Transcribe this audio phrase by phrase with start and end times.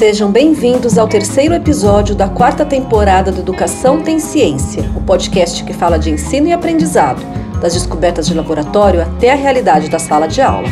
[0.00, 5.74] Sejam bem-vindos ao terceiro episódio da quarta temporada do Educação Tem Ciência, o podcast que
[5.74, 7.20] fala de ensino e aprendizado,
[7.60, 10.70] das descobertas de laboratório até a realidade da sala de aula.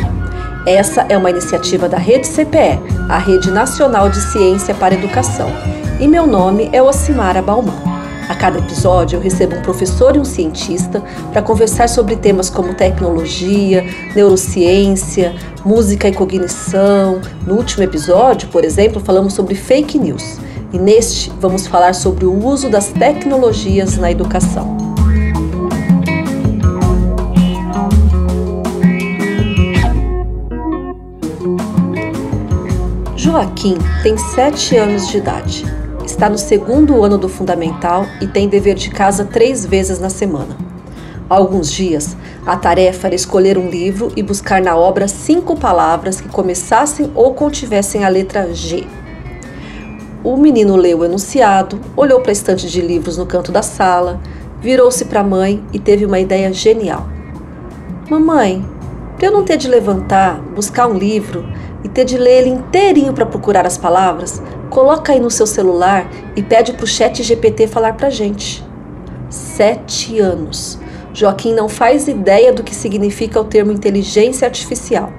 [0.65, 5.51] Essa é uma iniciativa da Rede CPE, a Rede Nacional de Ciência para Educação,
[5.99, 7.88] e meu nome é Ocimara Bauman.
[8.29, 11.01] A cada episódio, eu recebo um professor e um cientista
[11.33, 13.83] para conversar sobre temas como tecnologia,
[14.15, 17.19] neurociência, música e cognição.
[17.47, 20.37] No último episódio, por exemplo, falamos sobre fake news.
[20.71, 24.77] E neste, vamos falar sobre o uso das tecnologias na educação.
[33.15, 35.78] Joaquim tem sete anos de idade
[36.09, 40.57] está no segundo ano do fundamental e tem dever de casa três vezes na semana.
[41.29, 46.27] Alguns dias, a tarefa era escolher um livro e buscar na obra cinco palavras que
[46.27, 48.87] começassem ou contivessem a letra G.
[50.23, 54.19] O menino leu o enunciado, olhou para a estante de livros no canto da sala,
[54.59, 57.07] virou-se para a mãe e teve uma ideia genial.
[58.09, 58.65] Mamãe,
[59.15, 61.45] para eu não ter de levantar, buscar um livro
[61.83, 66.07] e ter de ler ele inteirinho para procurar as palavras, Coloca aí no seu celular
[66.35, 68.63] e pede para o chat GPT falar para gente.
[69.29, 70.79] Sete anos.
[71.11, 75.11] Joaquim não faz ideia do que significa o termo inteligência artificial,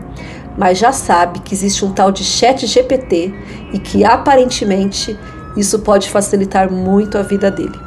[0.56, 3.34] mas já sabe que existe um tal de chat GPT
[3.72, 5.18] e que aparentemente
[5.56, 7.78] isso pode facilitar muito a vida dele.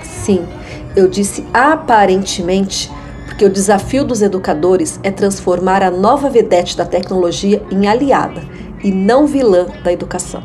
[0.00, 0.46] Sim,
[0.94, 2.88] eu disse aparentemente
[3.32, 8.42] porque o desafio dos educadores é transformar a nova vedete da tecnologia em aliada
[8.84, 10.42] e não vilã da educação.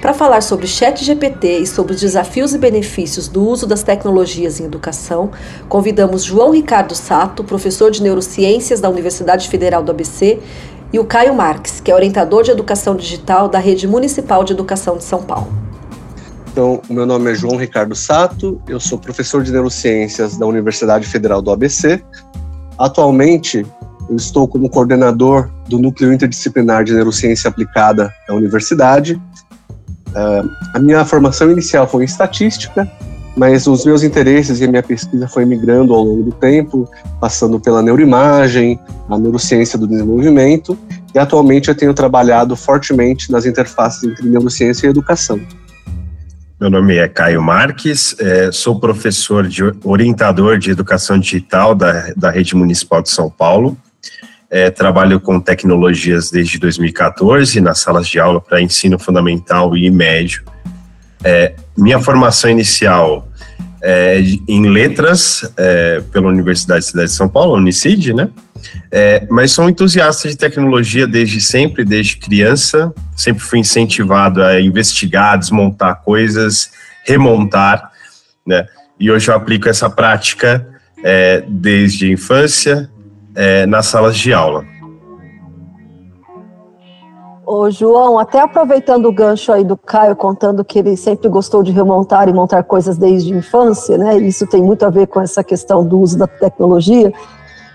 [0.00, 4.58] Para falar sobre Chat GPT e sobre os desafios e benefícios do uso das tecnologias
[4.58, 5.30] em educação,
[5.68, 10.38] convidamos João Ricardo Sato, professor de neurociências da Universidade Federal do ABC,
[10.94, 14.96] e o Caio Marques, que é orientador de educação digital da Rede Municipal de Educação
[14.96, 15.65] de São Paulo.
[16.56, 21.06] Então, o meu nome é João Ricardo Sato, eu sou professor de neurociências da Universidade
[21.06, 22.02] Federal do ABC.
[22.78, 23.66] Atualmente,
[24.08, 29.20] eu estou como coordenador do Núcleo Interdisciplinar de Neurociência Aplicada da universidade.
[30.08, 32.90] Uh, a minha formação inicial foi em estatística,
[33.36, 36.88] mas os meus interesses e a minha pesquisa foi migrando ao longo do tempo,
[37.20, 38.80] passando pela neuroimagem,
[39.10, 40.78] a neurociência do desenvolvimento,
[41.14, 45.38] e atualmente eu tenho trabalhado fortemente nas interfaces entre neurociência e educação.
[46.58, 52.30] Meu nome é Caio Marques, é, sou professor de orientador de educação digital da, da
[52.30, 53.76] Rede Municipal de São Paulo
[54.50, 60.44] é, trabalho com tecnologias desde 2014 nas salas de aula para ensino fundamental e médio.
[61.24, 63.28] É, minha formação inicial
[63.82, 68.30] é em letras é, pela Universidade de Cidade de São Paulo, Unicid, né?
[68.90, 72.92] É, mas sou entusiasta de tecnologia desde sempre, desde criança.
[73.16, 76.70] Sempre fui incentivado a investigar, desmontar coisas,
[77.04, 77.90] remontar,
[78.46, 78.66] né?
[78.98, 80.66] E hoje eu aplico essa prática
[81.04, 82.90] é, desde a infância,
[83.34, 84.64] é, nas salas de aula.
[87.46, 91.70] Ô, João, até aproveitando o gancho aí do Caio contando que ele sempre gostou de
[91.70, 94.18] remontar e montar coisas desde a infância, né?
[94.18, 97.12] Isso tem muito a ver com essa questão do uso da tecnologia.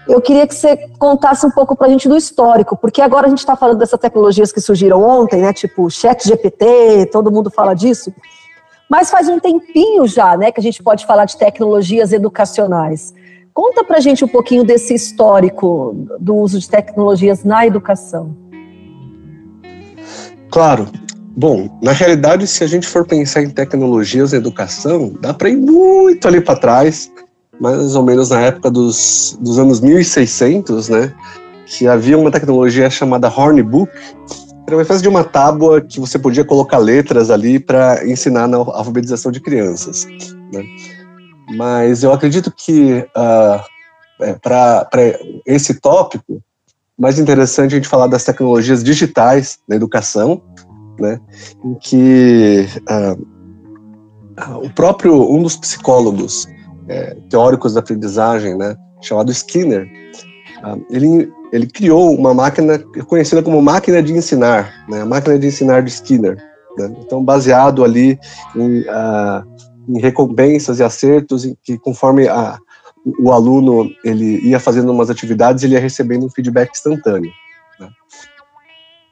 [0.07, 3.29] Eu queria que você contasse um pouco para a gente do histórico, porque agora a
[3.29, 5.53] gente está falando dessas tecnologias que surgiram ontem, né?
[5.53, 8.13] Tipo Chat GPT, todo mundo fala disso.
[8.89, 13.13] Mas faz um tempinho já, né, que a gente pode falar de tecnologias educacionais.
[13.53, 18.35] Conta para gente um pouquinho desse histórico do uso de tecnologias na educação.
[20.49, 20.89] Claro.
[21.37, 25.55] Bom, na realidade, se a gente for pensar em tecnologias na educação, dá para ir
[25.55, 27.09] muito ali para trás,
[27.61, 31.13] mais ou menos na época dos, dos anos 1600, né?
[31.67, 33.91] Que havia uma tecnologia chamada Hornbook,
[34.65, 38.57] era uma espécie de uma tábua que você podia colocar letras ali para ensinar na
[38.57, 40.07] alfabetização de crianças.
[40.51, 40.63] Né?
[41.55, 43.61] Mas eu acredito que uh,
[44.21, 44.89] é, para
[45.45, 46.41] esse tópico,
[46.97, 50.41] mais interessante a gente falar das tecnologias digitais na educação,
[50.99, 51.19] né,
[51.63, 56.47] em que uh, o próprio um dos psicólogos
[56.87, 59.87] é, teóricos da aprendizagem, né, chamado Skinner,
[60.63, 65.47] uh, ele ele criou uma máquina conhecida como máquina de ensinar, né, a máquina de
[65.47, 66.37] ensinar de Skinner.
[66.77, 68.17] Né, então baseado ali
[68.55, 69.43] em uh,
[69.89, 72.57] em recompensas e acertos, em que conforme a,
[73.19, 77.31] o aluno ele ia fazendo umas atividades, ele ia recebendo um feedback instantâneo.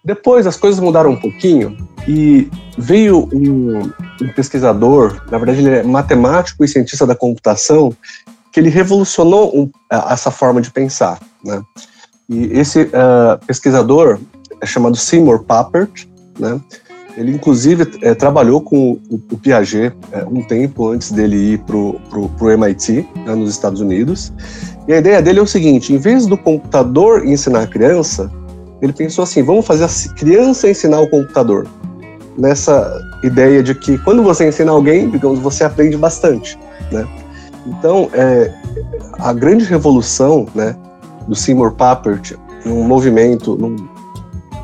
[0.03, 3.79] Depois as coisas mudaram um pouquinho e veio um,
[4.21, 7.93] um, pesquisador, na verdade ele é matemático e cientista da computação,
[8.51, 9.69] que ele revolucionou um,
[10.09, 11.19] essa forma de pensar.
[11.43, 11.61] Né?
[12.29, 14.19] E esse uh, pesquisador
[14.61, 16.07] é chamado Seymour Papert,
[16.39, 16.59] né?
[17.17, 21.75] Ele, inclusive, é, trabalhou com o, o Piaget é, um tempo antes dele ir para
[21.75, 24.31] o MIT, né, nos Estados Unidos.
[24.87, 28.31] E a ideia dele é o seguinte: em vez do computador ensinar a criança,
[28.81, 31.67] ele pensou assim: vamos fazer a criança ensinar o computador.
[32.37, 36.57] Nessa ideia de que quando você ensina alguém, digamos, você aprende bastante,
[36.91, 37.07] né?
[37.65, 38.53] Então, é,
[39.19, 40.75] a grande revolução, né,
[41.27, 42.35] do Seymour Papert,
[42.65, 43.75] num movimento, num,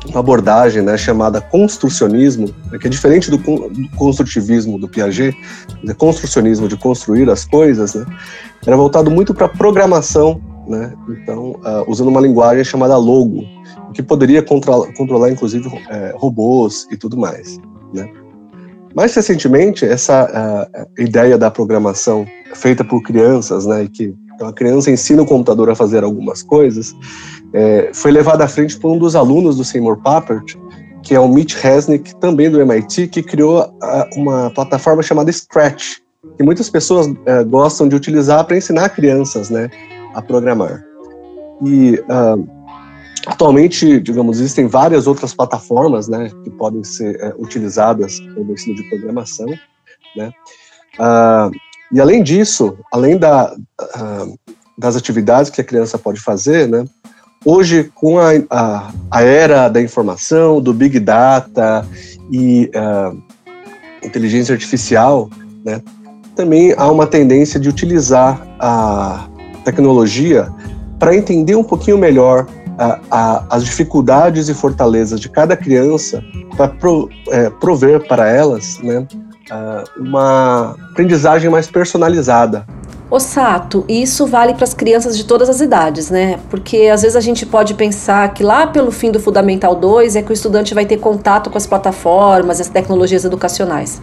[0.08, 5.36] uma abordagem né, chamada construcionismo, né, que é diferente do, do construtivismo do Piaget,
[5.82, 8.06] né, construcionismo de construir as coisas, né,
[8.66, 13.44] era voltado muito para programação, né, então uh, usando uma linguagem chamada logo,
[13.94, 17.58] que poderia controlar, controlar inclusive é, robôs e tudo mais.
[17.94, 18.10] Né.
[18.94, 24.90] Mais recentemente, essa uh, ideia da programação feita por crianças, né, que então, a criança
[24.90, 26.94] ensina o computador a fazer algumas coisas,
[27.54, 30.56] é, foi levada à frente por um dos alunos do Seymour Papert,
[31.02, 33.64] que é o Mitch Resnick, também do MIT, que criou
[34.14, 36.00] uma plataforma chamada Scratch,
[36.36, 39.70] que muitas pessoas é, gostam de utilizar para ensinar crianças né,
[40.16, 40.82] a programar.
[41.62, 42.48] E uh,
[43.26, 48.88] atualmente, digamos, existem várias outras plataformas né, que podem ser é, utilizadas no ensino de
[48.88, 49.46] programação.
[50.16, 50.32] Né?
[50.98, 51.54] Uh,
[51.92, 54.38] e além disso, além da, uh,
[54.76, 56.84] das atividades que a criança pode fazer, né,
[57.44, 61.86] hoje com a, a, a era da informação, do big data
[62.32, 62.70] e
[64.02, 65.30] inteligência artificial,
[65.64, 65.82] né,
[66.34, 69.28] também há uma tendência de utilizar a
[69.66, 70.48] tecnologia
[70.98, 72.46] para entender um pouquinho melhor
[72.78, 76.22] a, a, as dificuldades e fortalezas de cada criança
[76.56, 79.06] para pro, é, prover para elas né,
[79.98, 82.66] uma aprendizagem mais personalizada.
[83.08, 86.40] O Sato, isso vale para as crianças de todas as idades, né?
[86.50, 90.22] Porque às vezes a gente pode pensar que lá pelo fim do Fundamental 2 é
[90.22, 94.02] que o estudante vai ter contato com as plataformas, as tecnologias educacionais.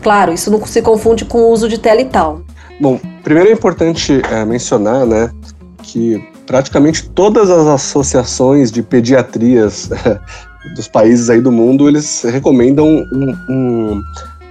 [0.00, 2.40] Claro, isso não se confunde com o uso de tela e tal.
[2.82, 5.30] Bom, primeiro é importante é, mencionar, né,
[5.84, 9.88] que praticamente todas as associações de pediatrias
[10.74, 14.02] dos países aí do mundo, eles recomendam um,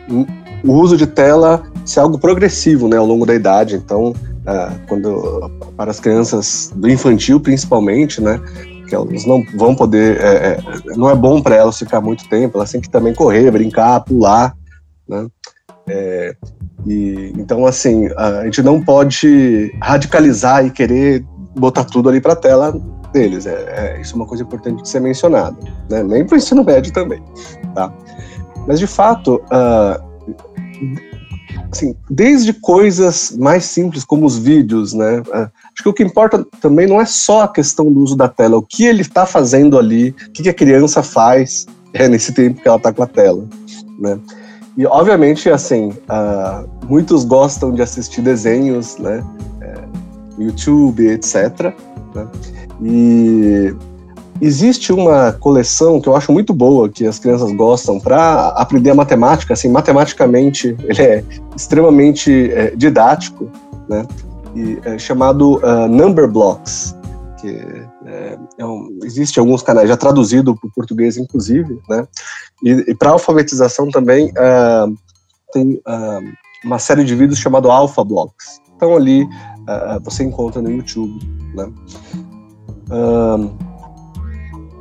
[0.07, 0.25] um
[0.63, 3.75] o uso de tela ser algo progressivo né, ao longo da idade.
[3.75, 4.15] Então,
[4.47, 8.39] é, quando para as crianças do infantil, principalmente, né,
[8.87, 10.59] que elas não vão poder, é, é,
[10.95, 14.55] não é bom para elas ficar muito tempo, elas têm que também correr, brincar, pular,
[15.05, 15.27] né?
[15.89, 16.33] É,
[16.85, 21.23] e, então, assim, a gente não pode radicalizar e querer
[21.55, 22.73] botar tudo ali para a tela
[23.11, 23.45] deles.
[23.45, 25.57] É, é, isso é uma coisa importante de ser mencionada,
[25.89, 26.03] né?
[26.03, 27.21] Nem para o ensino médio também,
[27.75, 27.93] tá?
[28.67, 30.11] Mas, de fato, uh,
[31.71, 35.19] assim, desde coisas mais simples como os vídeos, né?
[35.19, 38.27] Uh, acho que o que importa também não é só a questão do uso da
[38.27, 42.61] tela, o que ele está fazendo ali, o que, a criança faz é, nesse tempo
[42.61, 43.47] que ela está com a tela,
[43.99, 44.19] né?
[44.77, 49.23] E, obviamente, assim, uh, muitos gostam de assistir desenhos, né?
[49.61, 49.73] É,
[50.37, 51.73] YouTube, etc.
[52.15, 52.27] Né?
[52.81, 53.75] E
[54.41, 58.95] Existe uma coleção que eu acho muito boa, que as crianças gostam, para aprender a
[58.95, 59.53] matemática.
[59.53, 61.23] Assim, matematicamente, ele é
[61.55, 63.47] extremamente é, didático,
[63.87, 64.03] né?
[64.55, 66.97] E é chamado uh, Number Blocks,
[67.39, 72.07] que é, é um, existe alguns canais já traduzido para o português, inclusive, né?
[72.63, 74.95] E, e para alfabetização também uh,
[75.53, 78.61] tem uh, uma série de vídeos chamado Alpha Blocks.
[78.75, 79.27] Então ali
[80.03, 81.19] você encontra no YouTube,
[81.53, 81.71] né?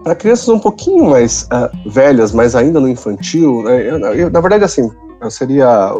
[0.02, 4.40] para crianças um pouquinho mais uh, velhas, mas ainda no infantil, né, eu, eu, na
[4.40, 4.90] verdade, assim,
[5.30, 5.94] seria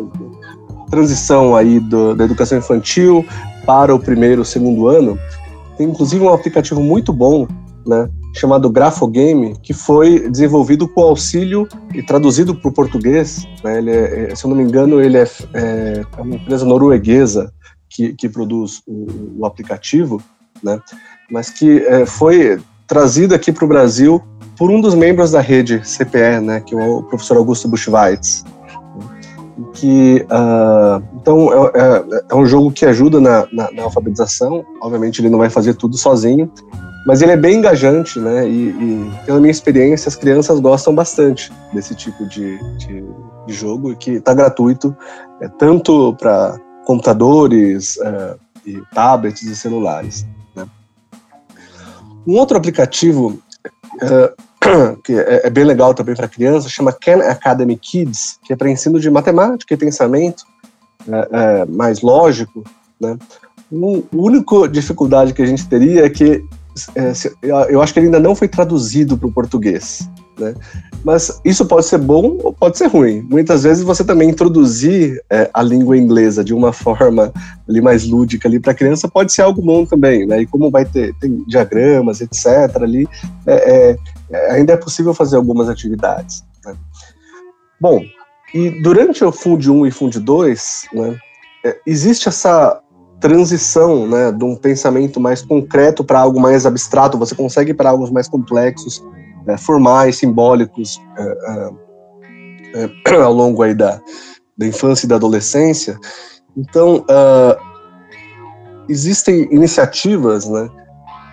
[0.90, 3.24] transição aí do, da educação infantil
[3.64, 5.18] para o primeiro, segundo ano,
[5.80, 7.48] tem inclusive um aplicativo muito bom,
[7.86, 8.06] né,
[8.36, 13.48] chamado Grafogame, que foi desenvolvido com auxílio e traduzido para o português.
[13.64, 16.66] Né, ele é, é, se eu não me engano, ele é, é, é uma empresa
[16.66, 17.50] norueguesa
[17.88, 20.22] que, que produz o, o aplicativo,
[20.62, 20.78] né,
[21.30, 24.22] mas que é, foi trazido aqui para o Brasil
[24.58, 28.44] por um dos membros da rede CPE, né, que é o professor Augusto Buchweitz.
[29.74, 34.64] Que, uh, então, é, é, é, um jogo que ajuda na, na, na, alfabetização.
[34.80, 36.50] Obviamente, ele não vai fazer tudo sozinho,
[37.06, 38.48] mas ele é bem engajante, né?
[38.48, 43.04] E, e pela minha experiência, as crianças gostam bastante desse tipo de, de,
[43.46, 44.96] de jogo, que está gratuito,
[45.40, 50.26] é, tanto para computadores, uh, e tablets e celulares.
[52.26, 53.38] Um outro aplicativo
[54.02, 54.42] uh,
[55.04, 58.70] que é, é, bem legal também para criança chama Khan Academy Kids, que é para
[58.70, 60.42] ensino de matemática e pensamento
[61.06, 62.64] uh, uh, mais lógico.
[63.00, 63.16] Né?
[63.70, 66.44] Um, a única dificuldade que a gente teria é que
[67.68, 70.08] eu acho que ele ainda não foi traduzido para o português.
[70.38, 70.54] Né?
[71.04, 73.22] Mas isso pode ser bom ou pode ser ruim.
[73.22, 77.32] Muitas vezes você também introduzir é, a língua inglesa de uma forma
[77.68, 80.42] ali mais lúdica ali para a criança pode ser algo bom também, né?
[80.42, 81.14] E como vai ter
[81.46, 82.46] diagramas, etc.
[82.76, 83.08] ali,
[83.46, 83.96] é,
[84.30, 86.44] é, ainda é possível fazer algumas atividades.
[86.64, 86.74] Né?
[87.80, 88.02] Bom,
[88.54, 91.18] e durante o Fund 1 e Fund 2, né,
[91.64, 92.80] é, existe essa
[93.20, 98.10] transição né, de um pensamento mais concreto para algo mais abstrato, você consegue para algo
[98.12, 99.04] mais complexos,
[99.46, 104.00] é, formais, simbólicos, é, é, é ao longo aí da,
[104.56, 105.98] da infância e da adolescência.
[106.56, 107.70] Então, uh,
[108.88, 110.68] existem iniciativas né,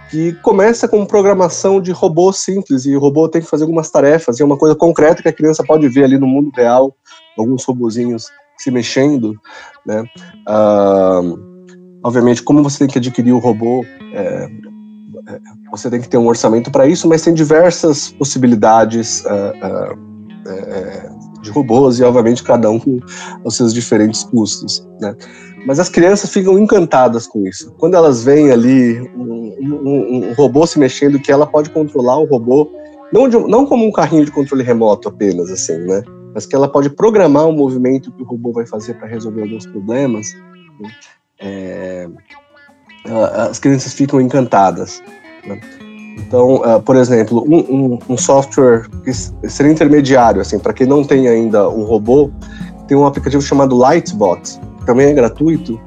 [0.09, 4.39] que começa com programação de robô simples, e o robô tem que fazer algumas tarefas,
[4.39, 6.95] e é uma coisa concreta que a criança pode ver ali no mundo real,
[7.37, 9.35] alguns robozinhos se mexendo,
[9.85, 10.03] né?
[10.47, 11.37] Uh,
[12.03, 14.49] obviamente, como você tem que adquirir o robô, é, é
[15.72, 21.50] você tem que ter um orçamento para isso, mas tem diversas possibilidades uh, uh, de
[21.51, 23.00] robôs, e obviamente cada um com
[23.43, 25.15] os seus diferentes custos, né?
[25.65, 27.74] Mas as crianças ficam encantadas com isso.
[27.77, 32.25] Quando elas veem ali um, um, um robô se mexendo, que ela pode controlar o
[32.25, 32.69] robô,
[33.12, 36.03] não, de, não como um carrinho de controle remoto apenas, assim, né?
[36.34, 39.65] Mas que ela pode programar o movimento que o robô vai fazer para resolver alguns
[39.65, 40.27] problemas.
[40.79, 40.89] Né?
[41.39, 42.10] É,
[43.06, 45.01] as crianças ficam encantadas.
[45.46, 45.60] Né?
[46.18, 49.13] Então, uh, por exemplo, um, um, um, software que
[49.50, 52.32] seria intermediário, assim, para quem não tem ainda um robô,
[52.88, 55.80] tem um aplicativo chamado Lightbot, também é gratuito,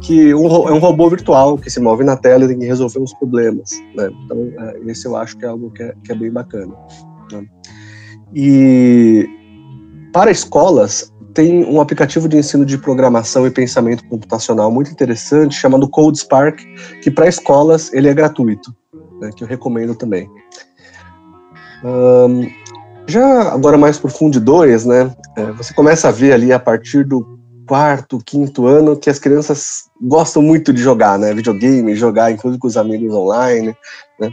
[0.00, 3.00] que um, é um robô virtual que se move na tela e tem que resolver
[3.00, 3.70] uns problemas.
[3.96, 4.10] Né?
[4.24, 6.74] Então, é, esse eu acho que é algo que é, que é bem bacana.
[7.32, 7.44] Né?
[8.34, 9.28] E
[10.12, 15.88] para escolas, tem um aplicativo de ensino de programação e pensamento computacional muito interessante chamado
[15.88, 16.60] Code Spark,
[17.02, 18.74] que para escolas ele é gratuito,
[19.20, 20.28] né, que eu recomendo também.
[21.84, 22.50] Um,
[23.06, 26.58] já agora mais para o Fund 2, né, é, você começa a ver ali a
[26.58, 31.32] partir do quarto, quinto ano, que as crianças gostam muito de jogar, né?
[31.32, 33.76] Videogame, jogar inclusive com os amigos online,
[34.18, 34.28] né?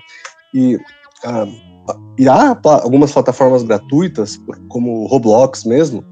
[0.56, 0.80] E,
[1.24, 1.46] ah,
[2.18, 6.04] e há algumas plataformas gratuitas, como Roblox mesmo,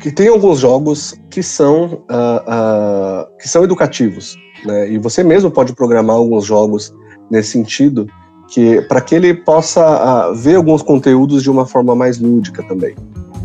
[0.00, 4.90] que tem alguns jogos que são, uh, uh, que são educativos, né?
[4.90, 6.92] E você mesmo pode programar alguns jogos
[7.30, 8.06] nesse sentido,
[8.48, 12.96] que para que ele possa uh, ver alguns conteúdos de uma forma mais lúdica também,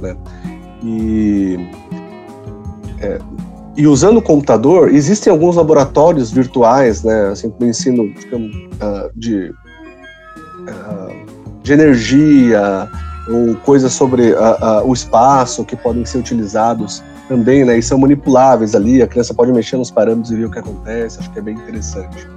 [0.02, 0.16] né?
[0.82, 1.60] E
[3.02, 3.20] é,
[3.76, 8.56] e usando o computador, existem alguns laboratórios virtuais, né, assim, ensino digamos,
[9.14, 9.54] de,
[11.62, 12.90] de energia
[13.28, 18.76] ou coisas sobre uh, o espaço que podem ser utilizados também, né, e são manipuláveis
[18.76, 21.42] ali, a criança pode mexer nos parâmetros e ver o que acontece, acho que é
[21.42, 22.28] bem interessante.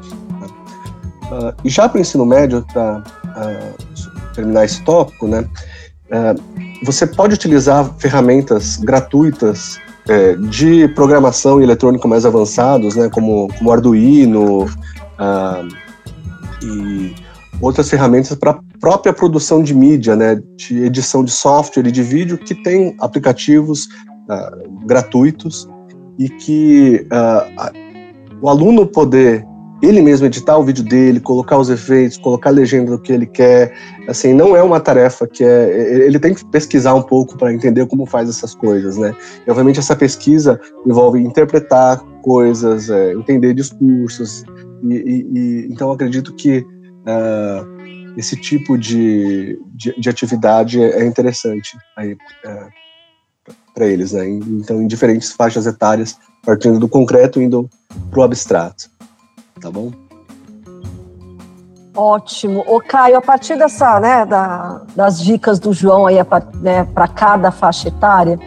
[0.41, 1.53] Né.
[1.63, 3.03] e já para o ensino médio, para
[4.35, 5.45] terminar esse tópico, né,
[6.85, 9.79] você pode utilizar ferramentas gratuitas
[10.09, 14.67] é, de programação e eletrônica mais avançados, né, como, como Arduino
[15.19, 15.63] ah,
[16.63, 17.15] e
[17.61, 22.39] outras ferramentas para própria produção de mídia, né, de edição de software e de vídeo,
[22.39, 23.89] que tem aplicativos
[24.29, 24.51] ah,
[24.87, 25.69] gratuitos
[26.19, 27.73] e que ah,
[28.41, 29.45] o aluno poder
[29.81, 33.27] ele mesmo editar o vídeo dele, colocar os efeitos, colocar a legenda do que ele
[33.27, 33.73] quer,
[34.09, 36.05] assim, não é uma tarefa que é.
[36.05, 39.15] Ele tem que pesquisar um pouco para entender como faz essas coisas, né?
[39.47, 44.45] E, obviamente, essa pesquisa envolve interpretar coisas, é, entender discursos,
[44.83, 47.79] e, e, e, então acredito que uh,
[48.19, 52.67] esse tipo de, de, de, atividade é interessante aí é,
[53.73, 54.29] para eles, né?
[54.29, 57.71] Então, em diferentes faixas etárias, partindo do concreto indo
[58.11, 58.91] para o abstrato
[59.59, 59.91] tá bom?
[61.95, 62.65] Ótimo.
[62.67, 66.17] O Caio, a partir dessa, né, da, das dicas do João aí
[66.61, 68.39] né, para cada faixa etária,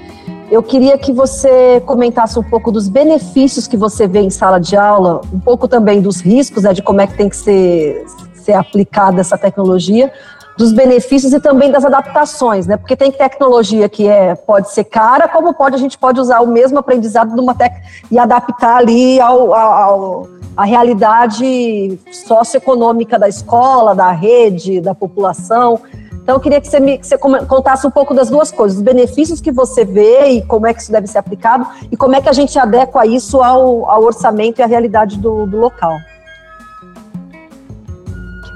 [0.49, 4.75] eu queria que você comentasse um pouco dos benefícios que você vê em sala de
[4.77, 8.05] aula, um pouco também dos riscos, né, de como é que tem que ser,
[8.41, 10.11] ser aplicada essa tecnologia,
[10.57, 12.77] dos benefícios e também das adaptações, né?
[12.77, 16.47] Porque tem tecnologia que é pode ser cara, como pode a gente pode usar o
[16.47, 17.73] mesmo aprendizado numa tec
[18.11, 25.79] e adaptar ali ao, ao a realidade socioeconômica da escola, da rede, da população.
[26.21, 28.83] Então, eu queria que você, me, que você contasse um pouco das duas coisas, os
[28.83, 32.21] benefícios que você vê e como é que isso deve ser aplicado e como é
[32.21, 35.97] que a gente adequa isso ao, ao orçamento e à realidade do, do local.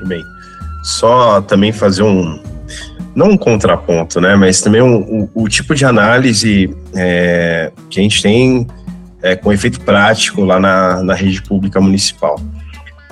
[0.05, 0.23] Bem.
[0.83, 2.39] Só também fazer um,
[3.15, 8.03] não um contraponto, né, mas também um, um, o tipo de análise é, que a
[8.03, 8.67] gente tem
[9.21, 12.39] é, com efeito prático lá na, na rede pública municipal.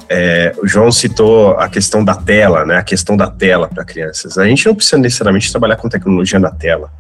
[0.10, 2.78] é, o João citou a questão da tela, né?
[2.78, 4.38] A questão da tela para crianças.
[4.38, 6.92] A gente não precisa necessariamente trabalhar com tecnologia na tela.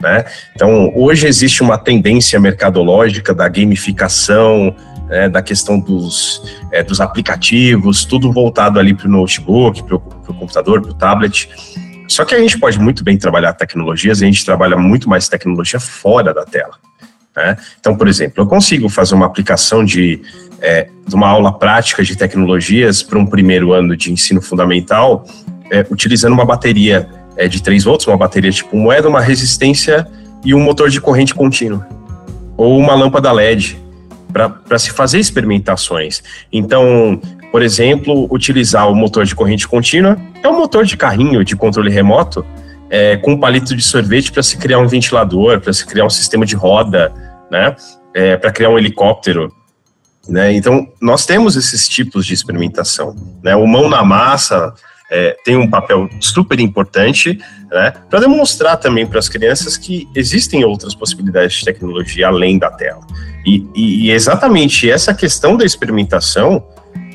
[0.00, 0.24] Né?
[0.54, 4.74] Então, hoje existe uma tendência mercadológica da gamificação,
[5.06, 6.42] né, da questão dos,
[6.72, 10.00] é, dos aplicativos, tudo voltado ali para o notebook, para o
[10.34, 11.50] computador, para o tablet.
[12.08, 15.78] Só que a gente pode muito bem trabalhar tecnologias, a gente trabalha muito mais tecnologia
[15.78, 16.78] fora da tela.
[17.36, 17.56] Né?
[17.78, 20.22] Então, por exemplo, eu consigo fazer uma aplicação de,
[20.60, 25.24] é, de uma aula prática de tecnologias para um primeiro ano de ensino fundamental,
[25.70, 27.08] é, utilizando uma bateria
[27.40, 30.06] é, de 3 volts, uma bateria tipo moeda, uma resistência
[30.44, 31.88] e um motor de corrente contínua.
[32.54, 33.78] Ou uma lâmpada LED,
[34.30, 36.22] para se fazer experimentações.
[36.52, 37.18] Então,
[37.50, 41.90] por exemplo, utilizar o motor de corrente contínua é um motor de carrinho de controle
[41.90, 42.44] remoto
[42.90, 46.10] é, com um palito de sorvete para se criar um ventilador, para se criar um
[46.10, 47.10] sistema de roda,
[47.50, 47.74] né?
[48.12, 49.50] É, para criar um helicóptero.
[50.28, 50.52] Né?
[50.52, 53.16] Então, nós temos esses tipos de experimentação.
[53.42, 53.56] Né?
[53.56, 54.74] O mão na massa
[55.10, 57.38] é, tem um papel super importante
[57.70, 57.92] né?
[58.08, 63.00] para demonstrar também para as crianças que existem outras possibilidades de tecnologia além da tela.
[63.44, 66.64] E, e exatamente essa questão da experimentação,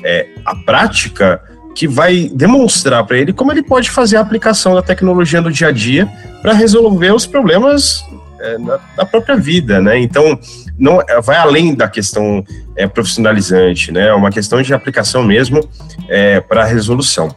[0.04, 1.40] é, a prática
[1.74, 5.68] que vai demonstrar para ele como ele pode fazer a aplicação da tecnologia no dia
[5.68, 6.08] a dia
[6.40, 8.02] para resolver os problemas
[8.40, 9.98] é, na, na, própria vida, né?
[9.98, 10.38] Então,
[10.78, 12.44] não é, vai além da questão
[12.76, 14.08] é, profissionalizante, né?
[14.08, 15.60] É uma questão de aplicação mesmo
[16.08, 17.34] é, para resolução.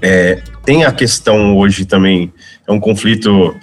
[0.00, 2.32] É, tem a questão hoje também,
[2.66, 3.54] é um conflito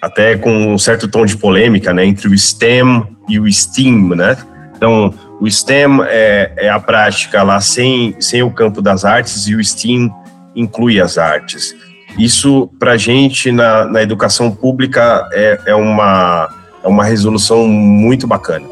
[0.00, 2.04] até com um certo tom de polêmica, né?
[2.04, 4.36] Entre o STEM e o STEAM, né?
[4.76, 9.54] Então, o STEM é, é, a prática lá sem, sem o campo das artes e
[9.54, 10.10] o STEAM
[10.54, 11.74] inclui as artes.
[12.18, 16.48] Isso, para a gente, na, na educação pública, é, é, uma,
[16.82, 18.66] é uma resolução muito bacana.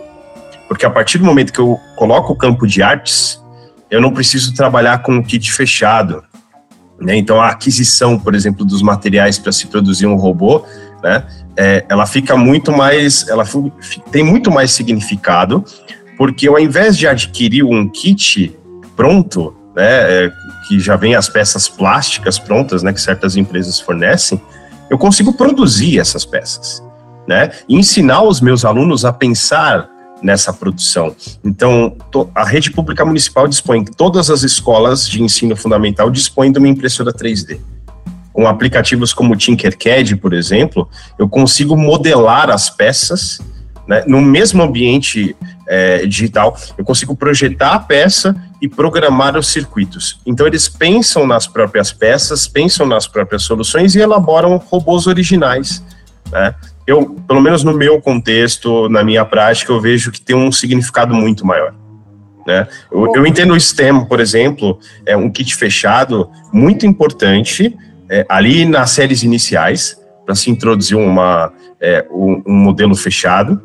[0.67, 3.43] Porque a partir do momento que eu coloco o campo de artes,
[3.91, 6.25] eu não preciso trabalhar com um kit fechado.
[7.01, 7.17] Né?
[7.17, 10.65] Então, a aquisição, por exemplo, dos materiais para se produzir um robô,
[11.03, 11.25] né?
[11.57, 13.45] É, ela fica muito mais, ela
[14.11, 15.65] tem muito mais significado
[16.17, 18.57] porque ao invés de adquirir um kit
[18.97, 20.33] pronto, né, é,
[20.69, 24.41] que já vem as peças plásticas prontas, né, que certas empresas fornecem,
[24.89, 26.83] eu consigo produzir essas peças,
[27.27, 29.89] né, e ensinar os meus alunos a pensar
[30.25, 31.15] nessa produção.
[31.45, 31.95] Então,
[32.35, 37.13] a rede pública municipal dispõe, todas as escolas de ensino fundamental dispõem de uma impressora
[37.13, 37.61] 3D.
[38.33, 43.39] Com aplicativos como Tinkercad, por exemplo, eu consigo modelar as peças
[43.87, 45.37] né, no mesmo ambiente
[45.69, 50.19] é, digital, eu consigo projetar a peça e programar os circuitos.
[50.25, 55.85] Então, eles pensam nas próprias peças, pensam nas próprias soluções e elaboram robôs originais.
[56.33, 56.55] Né?
[56.87, 61.15] Eu, pelo menos no meu contexto, na minha prática, eu vejo que tem um significado
[61.15, 61.75] muito maior.
[62.47, 62.69] Né?
[62.93, 67.75] Eu, eu entendo o STEM, por exemplo, é um kit fechado muito importante
[68.11, 73.61] é, ali nas séries iniciais para se introduzir uma, é, um, um modelo fechado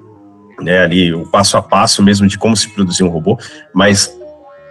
[0.62, 3.38] né, ali o passo a passo mesmo de como se produzir um robô,
[3.74, 4.16] mas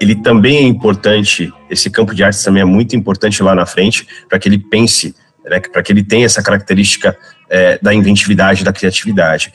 [0.00, 4.06] ele também é importante, esse campo de artes também é muito importante lá na frente,
[4.28, 7.16] para que ele pense, né, para que ele tenha essa característica
[7.50, 9.52] é, da inventividade, da criatividade.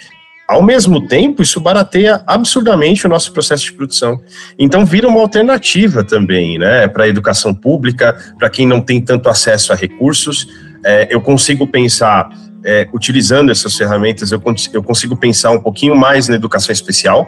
[0.48, 4.22] Ao mesmo tempo, isso barateia absurdamente o nosso processo de produção.
[4.60, 9.30] Então, vira uma alternativa também, né, para a educação pública, para quem não tem tanto
[9.30, 10.48] acesso a recursos.
[10.84, 12.30] É, eu consigo pensar
[12.64, 14.42] é, utilizando essas ferramentas, eu,
[14.74, 17.28] eu consigo pensar um pouquinho mais na educação especial,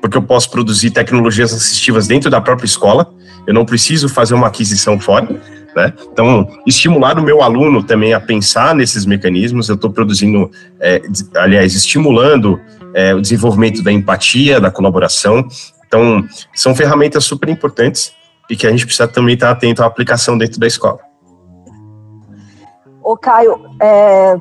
[0.00, 3.12] porque eu posso produzir tecnologias assistivas dentro da própria escola,
[3.46, 5.28] eu não preciso fazer uma aquisição fora.
[5.76, 5.92] Né?
[6.10, 11.02] Então, estimular o meu aluno também a pensar nesses mecanismos, eu estou produzindo, é,
[11.36, 12.58] aliás, estimulando
[12.94, 15.46] é, o desenvolvimento da empatia, da colaboração.
[15.86, 18.14] Então, são ferramentas super importantes
[18.48, 20.98] e que a gente precisa também estar atento à aplicação dentro da escola.
[23.02, 24.34] Ô, Caio, é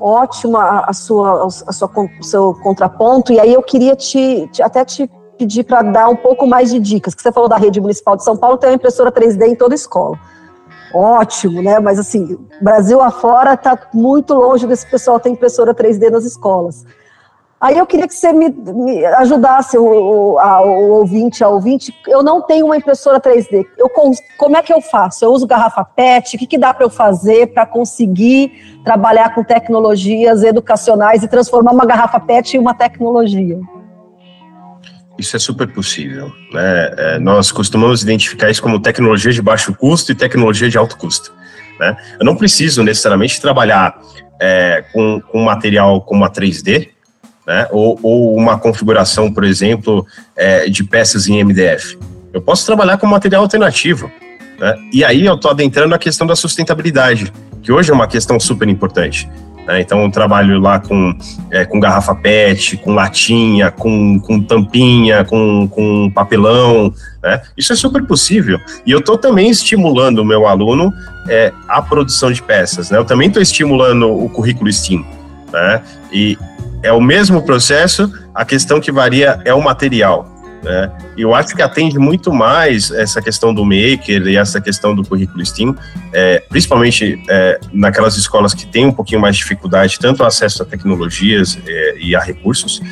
[0.00, 4.84] ótima a sua, a sua, o seu contraponto, e aí eu queria te, te até
[4.84, 8.16] te pedir para dar um pouco mais de dicas, que você falou da rede municipal
[8.16, 10.18] de São Paulo, tem uma impressora 3D em toda escola.
[10.92, 11.78] Ótimo, né?
[11.78, 16.84] Mas assim, Brasil afora está muito longe desse pessoal ter impressora 3D nas escolas.
[17.60, 21.94] Aí eu queria que você me, me ajudasse o, a, o, ouvinte, a ouvinte.
[22.08, 23.66] Eu não tenho uma impressora 3D.
[23.76, 23.90] Eu,
[24.38, 25.26] como é que eu faço?
[25.26, 26.36] Eu uso garrafa PET?
[26.36, 31.72] O que, que dá para eu fazer para conseguir trabalhar com tecnologias educacionais e transformar
[31.72, 33.60] uma garrafa PET em uma tecnologia?
[35.20, 36.32] Isso é super possível.
[36.52, 36.94] Né?
[36.96, 41.32] É, nós costumamos identificar isso como tecnologia de baixo custo e tecnologia de alto custo.
[41.78, 41.94] Né?
[42.18, 44.00] Eu não preciso necessariamente trabalhar
[44.40, 46.88] é, com, com material como a 3D,
[47.46, 47.68] né?
[47.70, 51.98] ou, ou uma configuração, por exemplo, é, de peças em MDF.
[52.32, 54.10] Eu posso trabalhar com material alternativo.
[54.58, 54.74] Né?
[54.90, 57.30] E aí eu estou adentrando a questão da sustentabilidade,
[57.62, 59.28] que hoje é uma questão super importante.
[59.66, 59.80] Né?
[59.80, 61.14] Então, eu trabalho lá com,
[61.50, 66.92] é, com garrafa PET, com latinha, com, com tampinha, com, com papelão.
[67.22, 67.40] Né?
[67.56, 68.58] Isso é super possível.
[68.84, 70.92] E eu estou também estimulando o meu aluno
[71.28, 72.90] é, a produção de peças.
[72.90, 72.98] Né?
[72.98, 75.04] Eu também estou estimulando o currículo STEAM.
[75.52, 75.82] Né?
[76.12, 76.38] E
[76.82, 80.39] é o mesmo processo, a questão que varia é o material.
[80.62, 80.92] Né?
[81.16, 85.44] Eu acho que atende muito mais essa questão do maker e essa questão do currículo
[85.44, 85.74] STEAM,
[86.12, 90.66] é, principalmente é, naquelas escolas que têm um pouquinho mais de dificuldade, tanto acesso a
[90.66, 92.82] tecnologias é, e a recursos,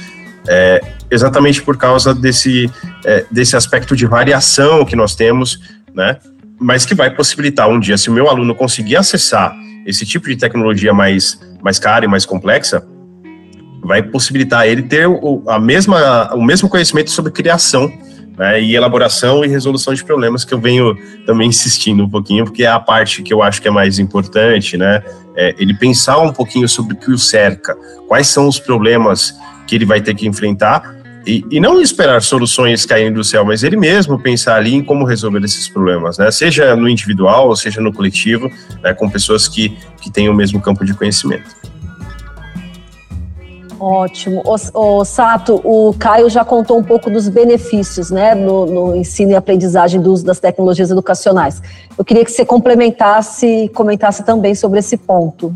[0.48, 2.70] é, exatamente por causa desse,
[3.04, 5.60] é, desse aspecto de variação que nós temos,
[5.94, 6.16] né?
[6.58, 9.54] mas que vai possibilitar um dia, se o meu aluno conseguir acessar
[9.86, 12.82] esse tipo de tecnologia mais, mais cara e mais complexa,
[13.88, 17.90] vai possibilitar ele ter o, a mesma, o mesmo conhecimento sobre criação
[18.36, 22.64] né, e elaboração e resolução de problemas que eu venho também insistindo um pouquinho, porque
[22.64, 25.02] é a parte que eu acho que é mais importante, né?
[25.34, 29.34] É ele pensar um pouquinho sobre o que o cerca, quais são os problemas
[29.66, 33.62] que ele vai ter que enfrentar e, e, não esperar soluções caindo do céu, mas
[33.62, 36.30] ele mesmo pensar ali em como resolver esses problemas, né?
[36.30, 38.50] Seja no individual, seja no coletivo,
[38.82, 41.57] né, com pessoas que, que têm o mesmo campo de conhecimento.
[43.80, 44.42] Ótimo.
[44.44, 49.30] O, o, Sato, o Caio já contou um pouco dos benefícios né, no, no, ensino
[49.32, 51.62] e aprendizagem do uso das tecnologias educacionais.
[51.96, 55.54] Eu queria que você complementasse e comentasse também sobre esse ponto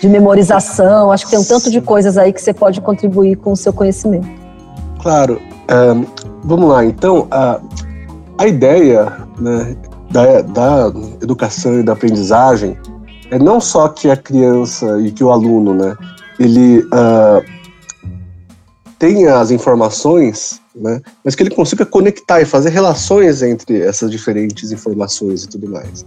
[0.00, 1.12] de memorização.
[1.12, 3.72] Acho que tem um tanto de coisas aí que você pode contribuir com o seu
[3.72, 4.28] conhecimento.
[5.02, 5.40] Claro.
[5.70, 6.06] Um,
[6.44, 7.26] vamos lá, então.
[7.30, 7.60] A,
[8.38, 9.76] a ideia né,
[10.10, 12.78] da, da educação e da aprendizagem
[13.30, 15.96] é não só que a criança e que o aluno, né,
[16.38, 17.42] ele uh,
[18.98, 24.72] tenha as informações, né, mas que ele consiga conectar e fazer relações entre essas diferentes
[24.72, 26.04] informações e tudo mais.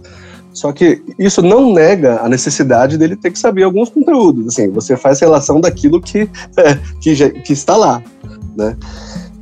[0.52, 4.48] Só que isso não nega a necessidade dele ter que saber alguns conteúdos.
[4.48, 8.02] Assim, você faz relação daquilo que, é, que, já, que está lá,
[8.56, 8.76] né?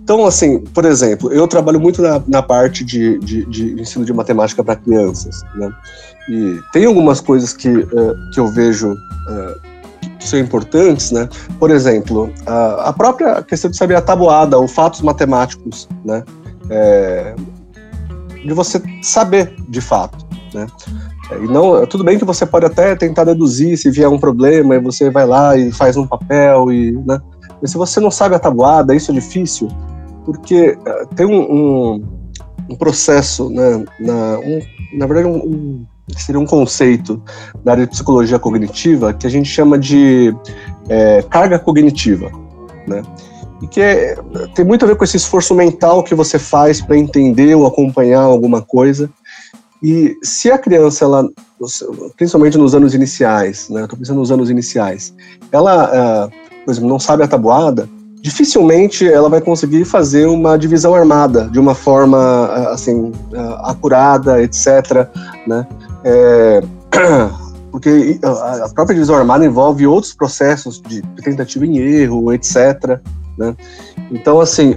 [0.02, 4.12] Então, assim, por exemplo, eu trabalho muito na, na parte de, de, de, ensino de
[4.12, 5.70] matemática para crianças, né?
[6.28, 9.69] E tem algumas coisas que, uh, que eu vejo uh,
[10.28, 11.28] são importantes, né?
[11.58, 16.24] Por exemplo, a, própria questão de saber a tabuada, os fatos matemáticos, né?
[16.68, 17.34] É,
[18.44, 20.66] de você saber de fato, né?
[21.30, 24.74] É, e não, tudo bem que você pode até tentar deduzir se vier um problema
[24.74, 27.20] e você vai lá e faz um papel e, né?
[27.60, 29.68] Mas se você não sabe a tabuada, isso é difícil,
[30.24, 32.08] porque uh, tem um, um,
[32.70, 33.84] um, processo, né?
[34.00, 34.60] Na, um,
[34.94, 37.22] na verdade, um, seria um conceito
[37.64, 40.34] da área de psicologia cognitiva que a gente chama de
[40.88, 42.30] é, carga cognitiva,
[42.86, 43.02] né?
[43.62, 44.16] E que é,
[44.54, 48.22] tem muito a ver com esse esforço mental que você faz para entender ou acompanhar
[48.22, 49.10] alguma coisa.
[49.82, 51.28] E se a criança, ela,
[52.16, 53.82] principalmente nos anos iniciais, né?
[53.82, 55.14] Estou pensando nos anos iniciais,
[55.52, 56.30] ela, uh,
[56.64, 57.88] por exemplo, não sabe a tabuada,
[58.20, 63.12] dificilmente ela vai conseguir fazer uma divisão armada de uma forma assim
[63.64, 65.08] acurada, etc.
[65.46, 65.66] Né?
[66.04, 66.62] É,
[67.70, 73.00] porque a própria divisão armada envolve outros processos de tentativa em erro, etc.
[73.38, 73.56] Né?
[74.10, 74.76] Então, assim,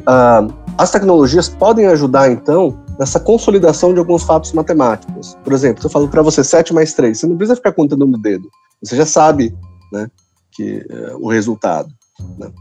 [0.77, 5.37] as tecnologias podem ajudar, então, nessa consolidação de alguns fatos matemáticos.
[5.43, 8.05] Por exemplo, se eu falo para você 7 mais 3, você não precisa ficar contando
[8.05, 8.47] no dedo,
[8.81, 9.55] você já sabe
[9.91, 10.09] né,
[10.51, 11.89] que, uh, o resultado.
[12.37, 12.51] Né?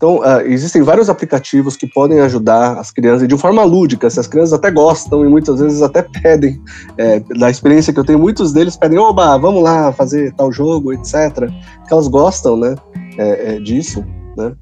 [0.00, 4.26] Então, uh, existem vários aplicativos que podem ajudar as crianças de forma lúdica, se as
[4.26, 6.58] crianças até gostam e muitas vezes até pedem.
[6.96, 10.94] É, da experiência que eu tenho, muitos deles pedem, oba, vamos lá fazer tal jogo,
[10.94, 11.50] etc.
[11.86, 12.76] Que elas gostam, né,
[13.18, 14.02] é, é, disso,
[14.38, 14.54] né.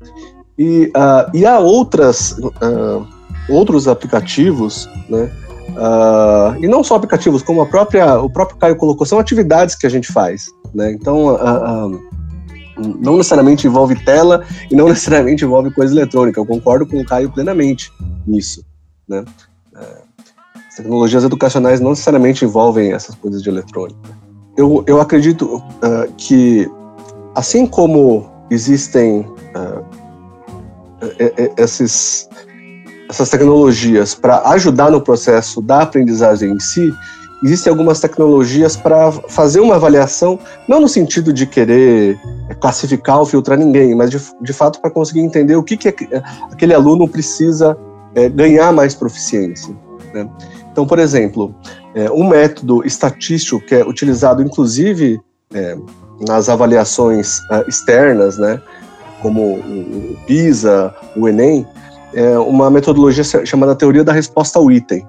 [0.59, 3.07] E, uh, e há outras, uh,
[3.49, 5.31] outros aplicativos, né,
[6.61, 9.91] e não só aplicativos, como a própria, o próprio Caio colocou, são atividades que a
[9.91, 10.91] gente faz, né.
[10.91, 11.39] Então,
[12.79, 16.41] não necessariamente envolve tela e não necessariamente envolve coisa eletrônica.
[16.41, 17.93] Eu concordo com o Caio plenamente
[18.27, 18.65] nisso.
[19.09, 19.25] Né?
[19.77, 20.03] É,
[20.69, 23.99] as tecnologias educacionais não necessariamente envolvem essas coisas de eletrônica.
[24.57, 26.69] Eu, eu acredito uh, que,
[27.35, 29.85] assim como existem uh,
[31.57, 32.29] esses,
[33.09, 36.93] essas tecnologias para ajudar no processo da aprendizagem em si,
[37.43, 42.19] existem algumas tecnologias para fazer uma avaliação, não no sentido de querer
[42.61, 45.89] classificar ou filtrar ninguém, mas de, de fato para conseguir entender o que, que
[46.51, 47.77] aquele aluno precisa
[48.15, 49.75] é, ganhar mais proficiência.
[50.13, 50.29] Né?
[50.73, 51.55] Então, por exemplo,
[51.95, 55.21] é, um método estatístico que é utilizado inclusive
[55.53, 55.77] é,
[56.21, 58.61] nas avaliações uh, externas, né,
[59.23, 61.67] como o PISA, o Enem,
[62.15, 65.07] é uma metodologia chamada teoria da resposta ao item.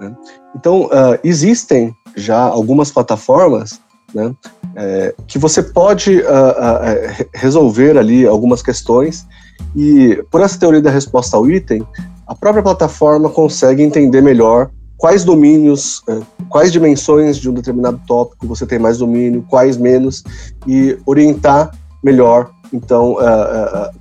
[0.00, 0.14] Né?
[0.54, 3.80] Então, uh, existem já algumas plataformas
[4.14, 4.34] né,
[4.74, 9.26] é, que você pode uh, uh, resolver ali algumas questões
[9.74, 11.86] e, por essa teoria da resposta ao item,
[12.26, 18.46] a própria plataforma consegue entender melhor quais domínios, uh, quais dimensões de um determinado tópico
[18.46, 20.24] você tem mais domínio, quais menos,
[20.66, 23.16] e orientar melhor, então,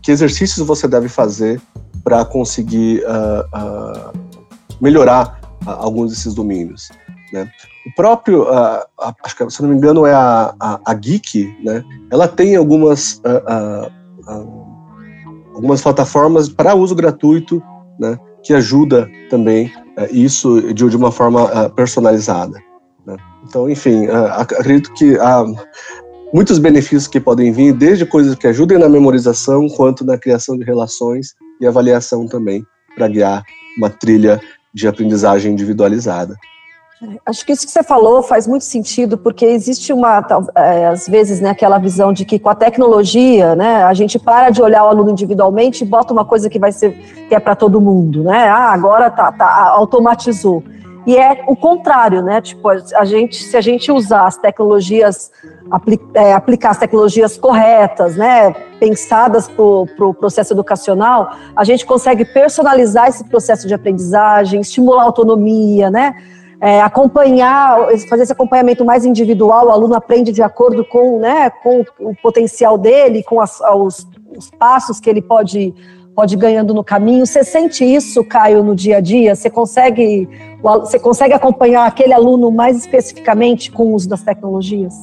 [0.01, 1.61] que exercícios você deve fazer
[2.03, 3.03] para conseguir
[4.81, 6.89] melhorar alguns desses domínios.
[7.31, 7.49] Né?
[7.85, 8.85] O próprio, uh,
[9.23, 11.83] acho que se não me engano é a, a, a Geek, né?
[12.11, 13.21] Ela tem algumas
[15.53, 17.61] algumas plataformas para uso gratuito,
[17.99, 18.17] né?
[18.43, 22.59] Que ajuda também eh, isso de, de uma forma personalizada.
[23.05, 23.17] Né?
[23.47, 25.43] Então, enfim, acredito que há
[26.33, 30.65] muitos benefícios que podem vir, desde coisas que ajudem na memorização, quanto na criação de
[30.65, 32.63] relações e avaliação também,
[32.95, 33.43] para guiar
[33.77, 34.39] uma trilha
[34.75, 36.35] de aprendizagem individualizada.
[37.25, 41.39] Acho que isso que você falou faz muito sentido, porque existe uma, é, às vezes,
[41.41, 44.87] né, aquela visão de que com a tecnologia, né, a gente para de olhar o
[44.87, 46.91] aluno individualmente e bota uma coisa que vai ser
[47.27, 48.47] que é para todo mundo, né?
[48.47, 50.63] Ah, agora tá, tá, automatizou.
[51.05, 52.41] E é o contrário, né?
[52.41, 55.31] Tipo, a gente, se a gente usar as tecnologias,
[56.13, 62.25] é, aplicar as tecnologias corretas, né, pensadas para o pro processo educacional, a gente consegue
[62.25, 66.15] personalizar esse processo de aprendizagem, estimular a autonomia, né?
[66.59, 67.77] é, acompanhar,
[68.09, 72.77] fazer esse acompanhamento mais individual, o aluno aprende de acordo com, né, com o potencial
[72.77, 75.73] dele, com as, os, os passos que ele pode
[76.15, 77.25] pode ir ganhando no caminho.
[77.25, 79.35] Você sente isso, Caio, no dia a dia?
[79.35, 80.27] Você consegue,
[80.61, 84.93] você consegue acompanhar aquele aluno mais especificamente com o uso das tecnologias?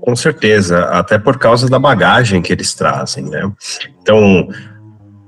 [0.00, 3.50] Com certeza, até por causa da bagagem que eles trazem, né?
[4.02, 4.48] Então,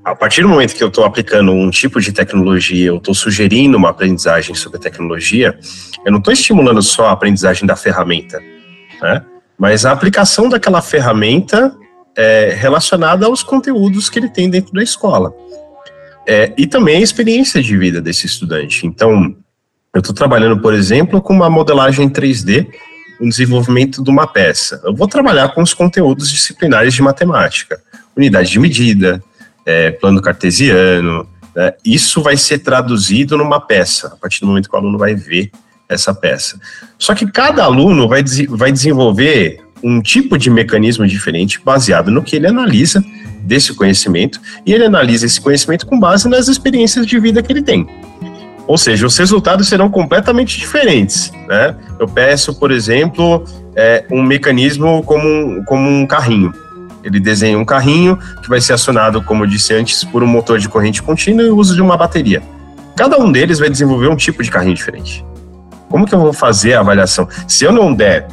[0.05, 3.76] a partir do momento que eu estou aplicando um tipo de tecnologia, eu estou sugerindo
[3.76, 5.59] uma aprendizagem sobre tecnologia,
[6.05, 8.40] eu não estou estimulando só a aprendizagem da ferramenta,
[9.03, 9.22] né?
[9.59, 11.76] mas a aplicação daquela ferramenta
[12.16, 15.33] é, relacionada aos conteúdos que ele tem dentro da escola.
[16.27, 18.87] É, e também a experiência de vida desse estudante.
[18.87, 19.35] Então,
[19.92, 22.68] eu estou trabalhando, por exemplo, com uma modelagem 3D,
[23.20, 24.81] o desenvolvimento de uma peça.
[24.85, 27.81] Eu vou trabalhar com os conteúdos disciplinares de matemática,
[28.16, 29.23] unidade de medida,
[29.66, 31.29] é, plano cartesiano.
[31.55, 31.75] Né?
[31.85, 35.51] Isso vai ser traduzido numa peça, a partir do momento que o aluno vai ver
[35.88, 36.59] essa peça.
[36.96, 42.37] Só que cada aluno vai, vai desenvolver um tipo de mecanismo diferente baseado no que
[42.37, 43.03] ele analisa
[43.43, 47.62] desse conhecimento e ele analisa esse conhecimento com base nas experiências de vida que ele
[47.62, 47.87] tem.
[48.66, 51.33] Ou seja, os resultados serão completamente diferentes.
[51.49, 51.75] Né?
[51.99, 56.55] Eu peço, por exemplo, é, um mecanismo como um, como um carrinho.
[57.03, 60.59] Ele desenha um carrinho que vai ser acionado, como eu disse antes, por um motor
[60.59, 62.43] de corrente contínua e o uso de uma bateria.
[62.95, 65.25] Cada um deles vai desenvolver um tipo de carrinho diferente.
[65.88, 67.27] Como que eu vou fazer a avaliação?
[67.49, 68.29] Se eu não der,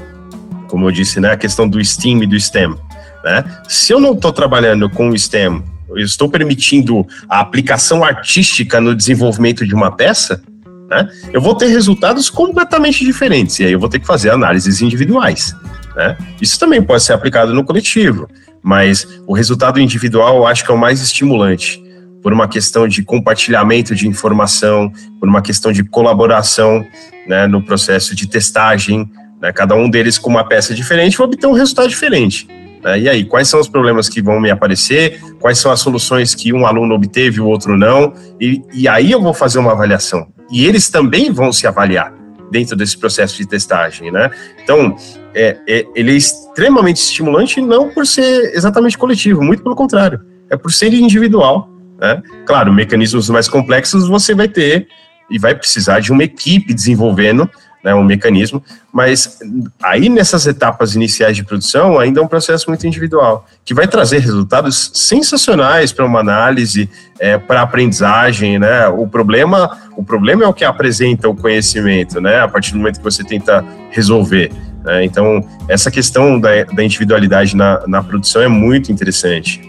[0.68, 2.76] como eu disse, né, a questão do STEAM e do STEM,
[3.24, 3.44] né?
[3.68, 8.96] Se eu não estou trabalhando com o STEM, eu estou permitindo a aplicação artística no
[8.96, 10.42] desenvolvimento de uma peça,
[10.90, 11.10] né?
[11.34, 15.54] Eu vou ter resultados completamente diferentes e aí eu vou ter que fazer análises individuais.
[15.96, 16.18] Né?
[16.42, 18.28] Isso também pode ser aplicado no coletivo,
[18.62, 21.84] mas o resultado individual eu acho que é o mais estimulante,
[22.22, 26.86] por uma questão de compartilhamento de informação, por uma questão de colaboração
[27.28, 29.10] né, no processo de testagem,
[29.42, 32.48] né, cada um deles com uma peça diferente vai obter um resultado diferente.
[32.84, 33.00] Né?
[33.02, 35.20] E aí, quais são os problemas que vão me aparecer?
[35.40, 38.14] Quais são as soluções que um aluno obteve o outro não?
[38.40, 40.28] E, e aí eu vou fazer uma avaliação.
[40.52, 42.14] E eles também vão se avaliar
[42.52, 44.32] dentro desse processo de testagem, né?
[44.64, 44.96] Então,
[45.34, 50.56] é, é, ele é extremamente estimulante não por ser exatamente coletivo, muito pelo contrário, é
[50.56, 51.70] por ser individual,
[52.00, 52.22] né?
[52.46, 54.88] Claro, mecanismos mais complexos você vai ter
[55.30, 57.50] e vai precisar de uma equipe desenvolvendo
[57.88, 59.40] né, um mecanismo, mas
[59.82, 64.20] aí nessas etapas iniciais de produção ainda é um processo muito individual, que vai trazer
[64.20, 68.90] resultados sensacionais para uma análise, é, para aprendizagem, né?
[68.90, 72.42] O problema, o problema é o que apresenta o conhecimento, né?
[72.42, 74.52] A partir do momento que você tenta resolver.
[74.84, 75.06] Né?
[75.06, 79.62] Então, essa questão da, da individualidade na, na produção é muito interessante.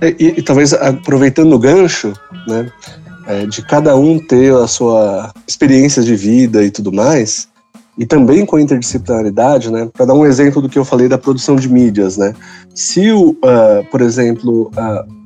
[0.00, 2.12] E, e, talvez aproveitando o gancho,
[2.46, 2.70] né?
[3.30, 7.48] É, de cada um ter a sua experiência de vida e tudo mais,
[7.96, 9.88] e também com a interdisciplinaridade, né?
[9.92, 12.34] Para dar um exemplo do que eu falei da produção de mídias, né?
[12.74, 13.34] Se, uh,
[13.90, 15.20] por exemplo, uh,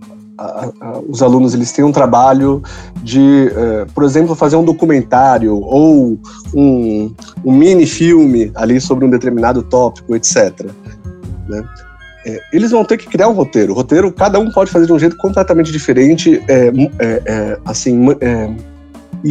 [1.09, 2.61] os alunos eles têm um trabalho
[3.05, 6.19] de, eh, por exemplo, fazer um documentário ou
[6.53, 7.15] um,
[7.45, 10.67] um mini filme ali sobre um determinado tópico, etc.
[12.27, 13.73] é, eles vão ter que criar um roteiro.
[13.73, 18.07] O roteiro, cada um pode fazer de um jeito completamente diferente, é, é, é assim,
[18.21, 18.47] é,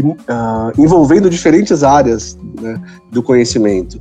[0.01, 3.99] uh, envolvendo diferentes áreas né, do conhecimento.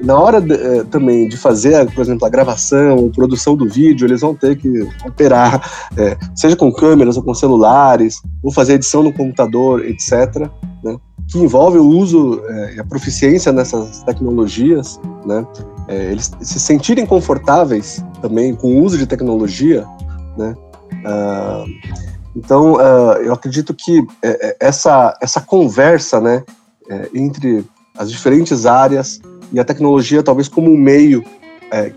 [0.00, 4.06] Na hora de, eh, também de fazer, por exemplo, a gravação, a produção do vídeo,
[4.06, 5.60] eles vão ter que operar,
[6.36, 10.48] seja com câmeras ou com celulares, ou fazer edição no computador, etc.,
[10.84, 10.96] né,
[11.28, 15.46] que envolve o uso eh, e a proficiência nessas tecnologias, né,
[15.88, 19.86] eles se sentirem confortáveis também com o uso de tecnologia,
[20.36, 20.54] né,
[21.04, 21.64] uh,
[22.36, 24.06] então, uh, eu acredito que
[24.60, 26.44] essa, essa conversa né,
[27.12, 27.64] entre
[27.96, 29.20] as diferentes áreas
[29.52, 31.24] e a tecnologia talvez como um meio
[31.70, 31.92] é,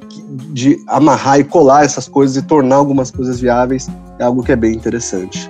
[0.52, 3.88] de amarrar e colar essas coisas e tornar algumas coisas viáveis
[4.20, 5.50] é algo que é bem interessante.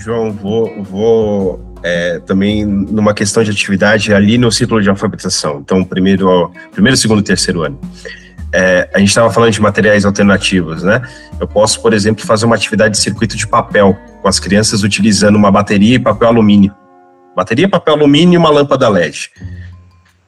[0.00, 5.60] João, vou, vou é, também numa questão de atividade ali no ciclo de alfabetização.
[5.60, 7.78] Então, primeiro, primeiro segundo terceiro ano.
[8.52, 11.02] É, a gente estava falando de materiais alternativos, né?
[11.38, 15.36] Eu posso, por exemplo, fazer uma atividade de circuito de papel com as crianças utilizando
[15.36, 16.74] uma bateria e papel alumínio.
[17.36, 19.30] Bateria, papel alumínio e uma lâmpada LED.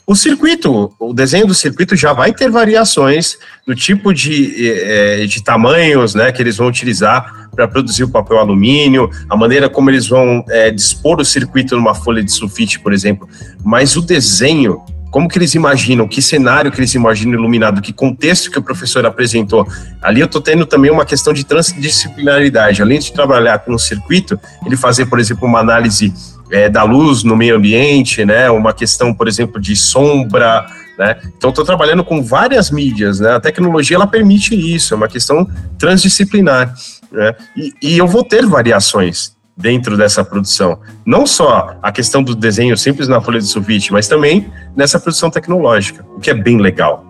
[0.06, 5.42] O circuito, o desenho do circuito já vai ter variações no tipo de, é, de
[5.42, 10.08] tamanhos né, que eles vão utilizar para produzir o papel alumínio, a maneira como eles
[10.08, 13.28] vão é, dispor o circuito numa folha de sulfite, por exemplo.
[13.62, 18.50] Mas o desenho, como que eles imaginam, que cenário que eles imaginam iluminado, que contexto
[18.50, 19.66] que o professor apresentou.
[20.00, 22.80] Ali eu estou tendo também uma questão de transdisciplinaridade.
[22.80, 26.12] Além de trabalhar com o circuito, ele fazer, por exemplo, uma análise
[26.50, 28.50] é, da luz no meio ambiente, né?
[28.50, 30.66] Uma questão, por exemplo, de sombra,
[30.98, 31.16] né?
[31.36, 33.32] Então, estou trabalhando com várias mídias, né?
[33.32, 35.46] A tecnologia ela permite isso, é uma questão
[35.78, 36.74] transdisciplinar,
[37.12, 37.34] né?
[37.56, 42.76] E, e eu vou ter variações dentro dessa produção, não só a questão do desenho
[42.76, 47.04] simples na folha de sulfite, mas também nessa produção tecnológica, o que é bem legal.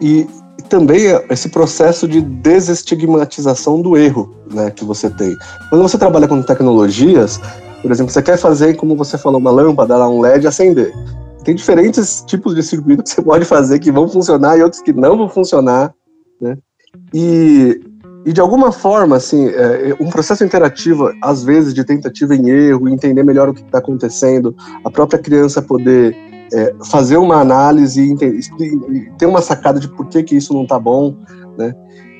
[0.00, 0.26] E
[0.68, 5.34] também esse processo de desestigmatização do erro, né, que você tem.
[5.70, 7.40] Quando você trabalha com tecnologias,
[7.80, 10.92] por exemplo, você quer fazer, como você falou, uma lâmpada, um LED acender.
[11.44, 14.92] Tem diferentes tipos de circuito que você pode fazer que vão funcionar e outros que
[14.92, 15.94] não vão funcionar,
[16.40, 16.58] né?
[17.14, 17.80] E,
[18.24, 22.88] e de alguma forma, assim, é, um processo interativo, às vezes de tentativa em erro,
[22.88, 24.54] entender melhor o que está acontecendo,
[24.84, 26.16] a própria criança poder
[26.52, 30.78] é, fazer uma análise e, ter uma sacada de por que, que isso não está
[30.78, 31.16] bom,
[31.56, 31.74] né?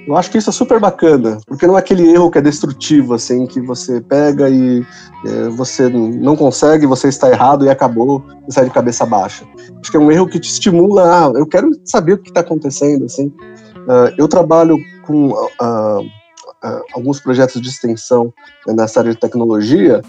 [0.06, 3.12] Eu acho que isso é super bacana, porque não é aquele erro que é destrutivo,
[3.12, 4.82] assim, que você pega e
[5.26, 9.44] é, você não consegue, você está errado e acabou, e sai de cabeça baixa.
[9.78, 12.40] Acho que é um erro que te estimula, ah, eu quero saber o que está
[12.40, 13.26] acontecendo, assim.
[13.26, 18.30] Uh, eu trabalho com uh, uh, alguns projetos de extensão
[18.66, 20.02] né, nessa área de tecnologia,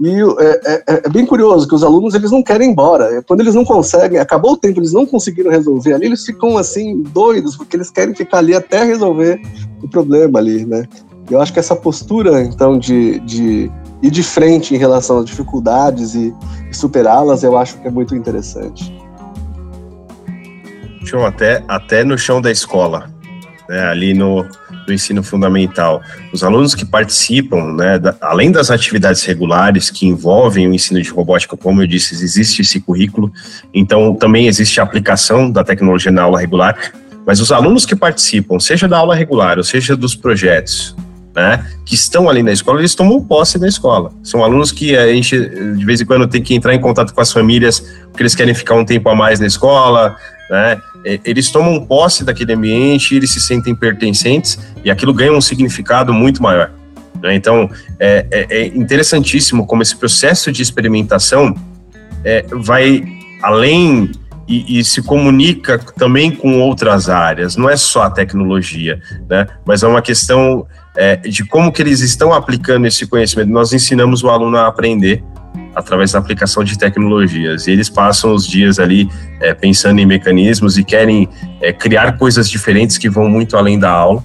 [0.00, 3.22] e é, é, é, bem curioso que os alunos eles não querem ir embora.
[3.22, 7.02] Quando eles não conseguem, acabou o tempo, eles não conseguiram resolver ali, eles ficam assim
[7.02, 9.40] doidos porque eles querem ficar ali até resolver
[9.82, 10.84] o problema ali, né?
[11.30, 13.70] Eu acho que essa postura então de, de
[14.02, 16.32] ir de frente em relação às dificuldades e,
[16.70, 18.94] e superá-las, eu acho que é muito interessante.
[21.26, 23.08] Até até no chão da escola,
[23.68, 23.88] né?
[23.88, 24.46] Ali no
[24.86, 26.00] do ensino fundamental.
[26.32, 31.10] Os alunos que participam, né, da, além das atividades regulares que envolvem o ensino de
[31.10, 33.32] robótica, como eu disse, existe esse currículo,
[33.74, 36.76] então também existe a aplicação da tecnologia na aula regular,
[37.26, 40.94] mas os alunos que participam, seja da aula regular ou seja dos projetos,
[41.34, 44.10] né, que estão ali na escola, eles tomam posse da escola.
[44.22, 47.20] São alunos que a gente, de vez em quando, tem que entrar em contato com
[47.20, 50.16] as famílias, porque eles querem ficar um tempo a mais na escola,
[50.48, 50.80] né?
[51.24, 56.42] Eles tomam posse daquele ambiente, eles se sentem pertencentes e aquilo ganha um significado muito
[56.42, 56.72] maior.
[57.22, 57.34] Né?
[57.34, 61.54] Então, é, é, é, interessantíssimo como esse processo de experimentação
[62.24, 63.04] é, vai
[63.42, 64.10] além
[64.48, 67.56] e, e, se comunica também com outras áreas.
[67.56, 69.46] Não é só a tecnologia, né?
[69.64, 70.66] Mas é uma questão
[70.96, 73.50] é, de como que eles estão aplicando esse conhecimento.
[73.50, 75.22] Nós ensinamos o aluno a aprender
[75.76, 77.66] através da aplicação de tecnologias.
[77.66, 79.06] E eles passam os dias ali
[79.38, 81.28] é, pensando em mecanismos e querem
[81.60, 84.24] é, criar coisas diferentes que vão muito além da aula.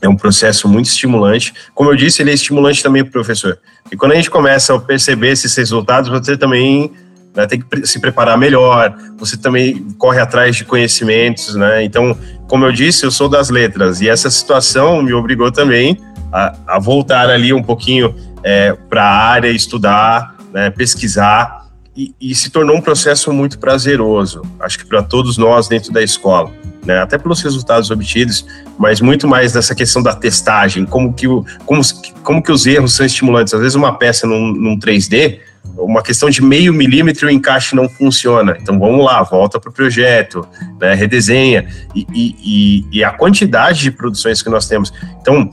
[0.00, 1.52] É um processo muito estimulante.
[1.74, 3.58] Como eu disse, ele é estimulante também para o professor.
[3.90, 6.92] E quando a gente começa a perceber esses resultados, você também
[7.34, 11.82] né, tem que se preparar melhor, você também corre atrás de conhecimentos, né?
[11.82, 15.98] Então, como eu disse, eu sou das letras e essa situação me obrigou também
[16.32, 22.34] a, a voltar ali um pouquinho é, para a área, estudar, né, pesquisar, e, e,
[22.34, 26.50] se tornou um processo muito prazeroso, acho que para todos nós dentro da escola,
[26.82, 28.46] né, até pelos resultados obtidos,
[28.78, 31.82] mas muito mais nessa questão da testagem, como que, o, como,
[32.22, 33.52] como que os erros são estimulantes.
[33.52, 35.40] Às vezes uma peça num, num 3D,
[35.76, 38.56] uma questão de meio milímetro o encaixe não funciona.
[38.58, 40.46] Então vamos lá, volta para o projeto,
[40.80, 41.68] né, redesenha.
[41.94, 44.90] E, e, e, a quantidade de produções que nós temos.
[45.20, 45.50] Então,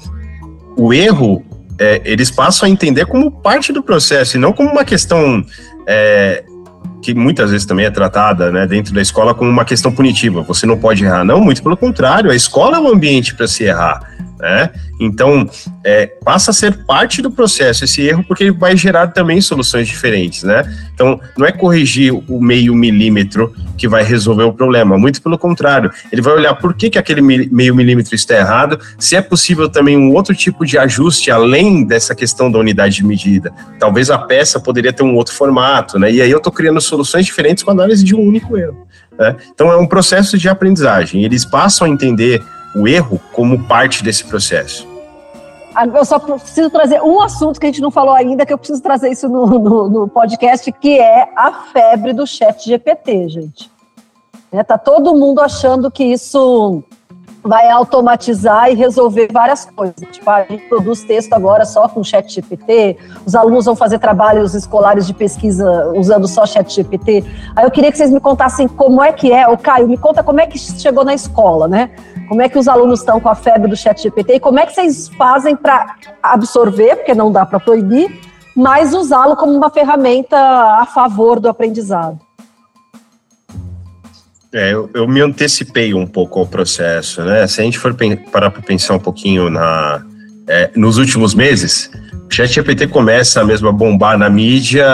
[0.78, 1.43] o erro,
[1.84, 5.44] é, eles passam a entender como parte do processo e não como uma questão.
[5.86, 6.46] É,
[7.02, 10.42] que muitas vezes também é tratada né, dentro da escola como uma questão punitiva.
[10.44, 13.66] Você não pode errar, não, muito pelo contrário, a escola é o ambiente para se
[13.66, 14.00] errar.
[14.44, 14.70] Né?
[15.00, 15.50] Então,
[15.86, 19.88] é, passa a ser parte do processo esse erro, porque ele vai gerar também soluções
[19.88, 20.66] diferentes, né?
[20.94, 25.89] Então, não é corrigir o meio milímetro que vai resolver o problema, muito pelo contrário,
[26.12, 29.98] ele vai olhar por que, que aquele meio milímetro está errado, se é possível também
[29.98, 33.50] um outro tipo de ajuste além dessa questão da unidade de medida.
[33.80, 36.12] Talvez a peça poderia ter um outro formato, né?
[36.12, 38.86] E aí eu estou criando soluções diferentes com análise de um único erro.
[39.18, 39.38] Né?
[39.54, 41.24] Então, é um processo de aprendizagem.
[41.24, 42.44] Eles passam a entender
[42.76, 44.88] o erro como parte desse processo.
[45.95, 48.82] Eu só preciso trazer um assunto que a gente não falou ainda, que eu preciso
[48.82, 53.71] trazer isso no, no, no podcast, que é a febre do chat GPT, gente.
[54.51, 56.84] É, tá todo mundo achando que isso
[57.44, 59.96] vai automatizar e resolver várias coisas.
[60.12, 64.56] Tipo, a gente produz texto agora só com chat GPT, os alunos vão fazer trabalhos
[64.56, 67.24] escolares de pesquisa usando só chat GPT.
[67.56, 70.24] Aí eu queria que vocês me contassem como é que é, o Caio, me conta
[70.24, 71.91] como é que chegou na escola, né?
[72.30, 74.66] Como é que os alunos estão com a febre do chat GPT e como é
[74.66, 78.22] que vocês fazem para absorver, porque não dá para proibir,
[78.56, 82.20] mas usá-lo como uma ferramenta a favor do aprendizado?
[84.54, 87.47] É, eu, eu, me antecipei um pouco ao processo, né?
[87.47, 87.95] Se a gente for
[88.32, 90.06] parar para pensar um pouquinho na,
[90.47, 91.89] é, nos últimos meses,
[92.30, 94.86] o ChatGPT começa mesmo a bombar na mídia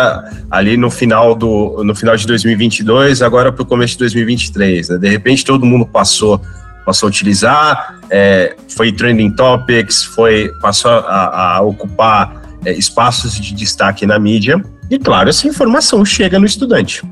[0.49, 4.89] ali no final do no final de 2022, agora para o começo de 2023.
[4.89, 4.97] Né?
[4.97, 6.41] De repente todo mundo passou
[6.86, 13.53] passou a utilizar, é, foi trending topics, foi, passou a, a ocupar é, espaços de
[13.53, 17.03] destaque na mídia, e claro, essa informação chega no estudante.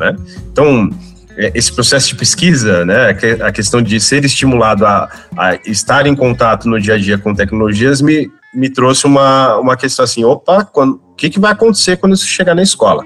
[0.00, 0.16] Né?
[0.50, 0.90] Então,
[1.36, 6.68] esse processo de pesquisa, né, a questão de ser estimulado a, a, estar em contato
[6.68, 11.14] no dia a dia com tecnologias, me, me trouxe uma, uma questão assim: opa, o
[11.14, 13.04] que, que vai acontecer quando isso chegar na escola?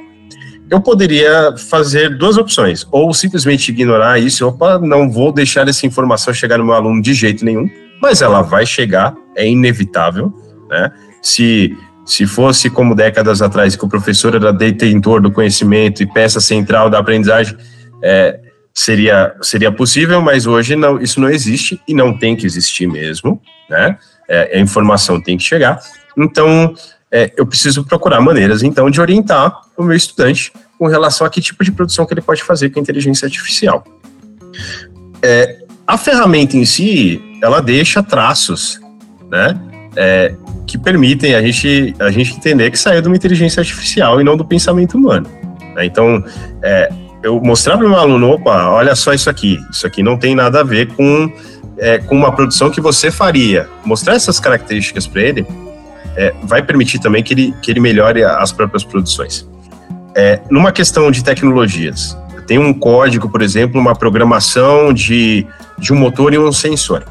[0.71, 6.33] eu poderia fazer duas opções, ou simplesmente ignorar isso, opa, não vou deixar essa informação
[6.33, 7.69] chegar no meu aluno de jeito nenhum,
[8.01, 10.33] mas ela vai chegar, é inevitável,
[10.69, 10.91] né?
[11.23, 16.39] Se se fosse como décadas atrás, que o professor era detentor do conhecimento e peça
[16.39, 17.57] central da aprendizagem,
[18.05, 18.39] é,
[18.75, 23.41] seria, seria possível, mas hoje não, isso não existe e não tem que existir mesmo,
[23.69, 23.97] né?
[24.29, 25.81] É, a informação tem que chegar.
[26.17, 26.75] Então,
[27.11, 31.41] é, eu preciso procurar maneiras, então, de orientar o meu estudante com relação a que
[31.41, 33.83] tipo de produção que ele pode fazer com a inteligência artificial.
[35.23, 38.81] É, a ferramenta em si, ela deixa traços,
[39.31, 39.59] né,
[39.97, 40.35] é,
[40.67, 44.37] que permitem a gente, a gente entender que saiu de uma inteligência artificial e não
[44.37, 45.29] do pensamento humano.
[45.75, 45.87] Né?
[45.87, 46.25] Então,
[46.63, 46.91] é,
[47.25, 50.35] eu mostrar para o meu aluno, opa, olha só isso aqui, isso aqui não tem
[50.35, 51.33] nada a ver com,
[51.79, 53.67] é, com uma produção que você faria.
[53.83, 55.47] Mostrar essas características para ele,
[56.17, 59.49] é, vai permitir também que ele, que ele melhore as próprias produções.
[60.15, 62.15] É, numa questão de tecnologias,
[62.47, 65.47] tem um código, por exemplo, uma programação de,
[65.79, 67.05] de um motor e um sensor.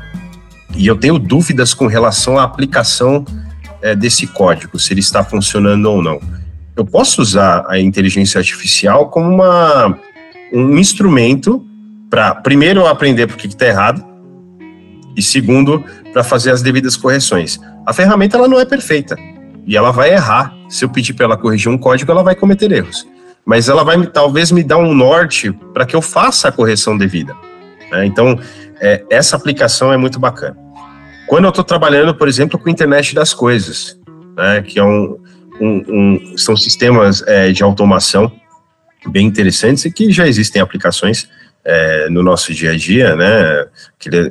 [0.76, 3.26] E eu tenho dúvidas com relação à aplicação
[3.82, 6.22] é, desse código, se ele está funcionando ou não.
[6.76, 9.98] Eu posso usar a inteligência artificial como uma,
[10.52, 11.66] um instrumento
[12.10, 14.04] para, primeiro, aprender por que está errado,
[15.16, 17.60] e segundo, para fazer as devidas correções.
[17.86, 19.16] A ferramenta ela não é perfeita
[19.66, 20.54] e ela vai errar.
[20.68, 23.08] Se eu pedir para ela corrigir um código, ela vai cometer erros.
[23.46, 27.36] Mas ela vai talvez me dar um norte para que eu faça a correção devida.
[27.92, 28.06] Né?
[28.06, 28.40] Então,
[28.80, 30.58] é, essa aplicação é muito bacana.
[31.28, 34.00] Quando eu estou trabalhando, por exemplo, com a internet das coisas,
[34.36, 35.18] né, que é um,
[35.60, 38.32] um, um são sistemas é, de automação
[39.08, 41.28] bem interessantes e que já existem aplicações
[41.66, 43.66] é, no nosso dia a dia, né?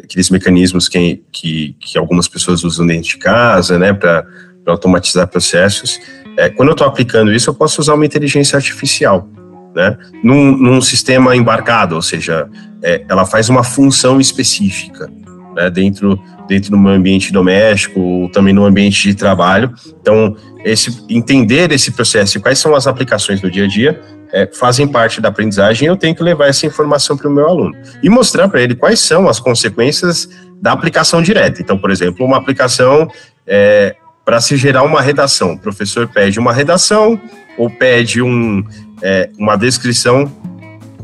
[0.05, 3.93] Aqueles mecanismos que, que, que algumas pessoas usam dentro de casa, né?
[3.93, 4.27] Para
[4.67, 5.99] automatizar processos.
[6.37, 9.29] É, quando eu estou aplicando isso, eu posso usar uma inteligência artificial,
[9.75, 9.97] né?
[10.23, 12.49] Num, num sistema embarcado, ou seja,
[12.83, 15.11] é, ela faz uma função específica,
[15.55, 15.71] né?
[15.71, 19.73] Dentro dentro do meu ambiente doméstico, ou também no ambiente de trabalho.
[20.01, 24.01] Então, esse entender esse processo e quais são as aplicações no dia a dia
[24.33, 27.75] é, fazem parte da aprendizagem, eu tenho que levar essa informação para o meu aluno
[28.03, 30.29] e mostrar para ele quais são as consequências
[30.61, 31.61] da aplicação direta.
[31.61, 33.09] Então, por exemplo, uma aplicação
[33.47, 35.55] é, para se gerar uma redação.
[35.55, 37.21] O professor pede uma redação
[37.59, 38.65] ou pede um,
[39.03, 40.31] é, uma descrição,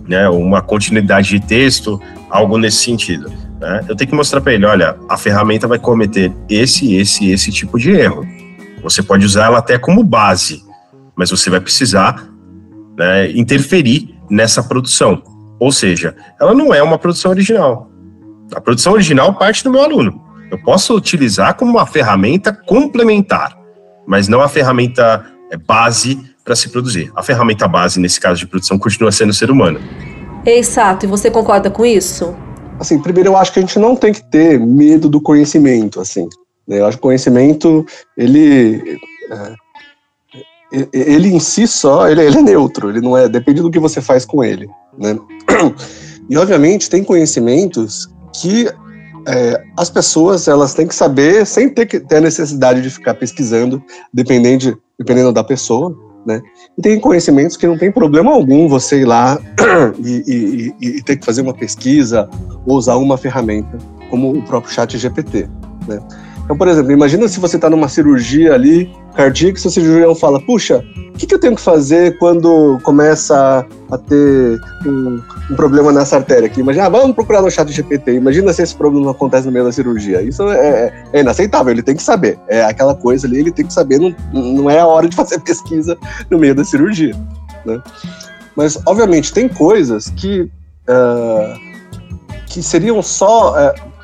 [0.07, 3.31] né, uma continuidade de texto, algo nesse sentido.
[3.61, 3.85] Né?
[3.89, 7.79] Eu tenho que mostrar para ele, olha, a ferramenta vai cometer esse, esse, esse tipo
[7.79, 8.27] de erro.
[8.83, 10.63] Você pode usar ela até como base,
[11.17, 12.29] mas você vai precisar
[12.97, 15.23] né, interferir nessa produção.
[15.59, 17.91] Ou seja, ela não é uma produção original.
[18.55, 20.25] A produção original parte do meu aluno.
[20.51, 23.59] Eu posso utilizar como uma ferramenta complementar,
[24.07, 27.13] mas não a ferramenta é, base para se produzir.
[27.15, 29.79] A ferramenta base, nesse caso de produção, continua sendo o ser humano.
[30.47, 32.35] Exato, e você concorda com isso?
[32.79, 36.29] Assim, primeiro eu acho que a gente não tem que ter medo do conhecimento, assim.
[36.67, 36.81] Né?
[36.81, 37.85] Eu acho que o conhecimento,
[38.17, 38.99] ele...
[39.31, 39.55] É,
[40.93, 44.03] ele em si só, ele, ele, é neutro, ele não é, depende do que você
[44.03, 44.69] faz com ele,
[44.99, 45.19] né?
[46.29, 48.69] E obviamente tem conhecimentos que
[49.27, 53.15] é, as pessoas elas têm que saber sem ter que ter a necessidade de ficar
[53.15, 55.97] pesquisando, dependendo, dependendo da pessoa,
[56.29, 56.43] né?
[56.77, 59.41] E tem conhecimentos que não tem problema algum você ir lá
[60.05, 62.29] e, e, e ter que fazer uma pesquisa
[62.67, 63.79] ou usar uma ferramenta
[64.11, 65.49] como o próprio Chat GPT,
[65.89, 65.99] né?
[66.49, 70.41] Então, por exemplo, imagina se você está numa cirurgia ali cardíaca, se o cirurgião fala,
[70.41, 75.21] puxa, o que, que, eu tenho que fazer quando começa a ter um,
[75.51, 76.61] um problema nessa artéria aqui?
[76.63, 78.15] Imagina, ah, vamos procurar no chat GPT.
[78.15, 80.23] Imagina se esse problema acontece no meio da cirurgia.
[80.23, 82.39] Isso é, é, é, inaceitável, ele tem que saber.
[82.49, 85.41] É aquela coisa ali, ele tem que saber, não, não é a hora de fazer
[85.41, 85.99] pesquisa
[86.31, 87.15] no meio da cirurgia.
[87.67, 87.79] Né?
[88.57, 90.51] Mas, obviamente, tem coisas que,
[90.89, 91.59] uh,
[92.47, 93.53] que seriam só...
[93.53, 93.98] Uh,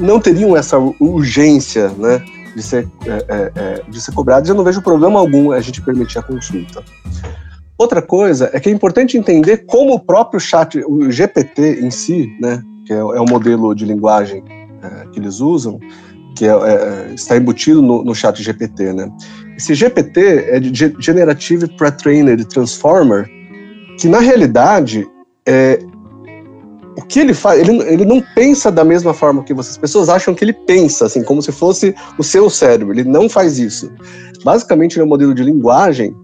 [0.00, 2.24] não teriam essa urgência, né,
[2.54, 5.80] de ser, é, é, é, de ser cobrados, eu não vejo problema algum a gente
[5.80, 6.82] permitir a consulta.
[7.78, 12.36] Outra coisa é que é importante entender como o próprio chat, o GPT em si,
[12.40, 14.42] né, que é, é o modelo de linguagem
[14.82, 15.78] é, que eles usam,
[16.36, 19.10] que é, está embutido no, no chat GPT, né?
[19.56, 23.28] Esse GPT é de Generative Pre-Trained Transformer,
[23.98, 25.06] que na realidade
[25.46, 25.78] é,
[26.96, 29.72] o que ele faz, ele, ele não pensa da mesma forma que vocês.
[29.72, 32.94] As pessoas acham que ele pensa, assim, como se fosse o seu cérebro.
[32.94, 33.90] Ele não faz isso.
[34.44, 36.14] Basicamente, ele é um modelo de linguagem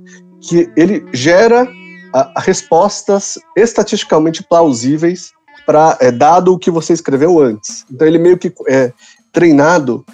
[0.40, 1.68] que ele gera
[2.12, 5.32] a, a respostas estatisticamente plausíveis
[5.64, 7.84] para é, dado o que você escreveu antes.
[7.90, 8.92] Então, ele meio que é
[9.32, 10.04] treinado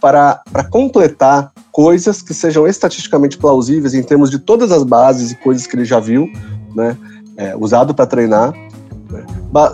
[0.00, 5.36] para, para completar coisas que sejam estatisticamente plausíveis em termos de todas as bases e
[5.36, 6.26] coisas que ele já viu,
[6.74, 6.96] né,
[7.36, 8.54] é, usado para treinar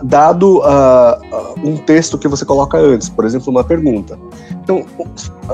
[0.02, 4.18] dado uh, um texto que você coloca antes, por exemplo, uma pergunta.
[4.62, 4.84] Então,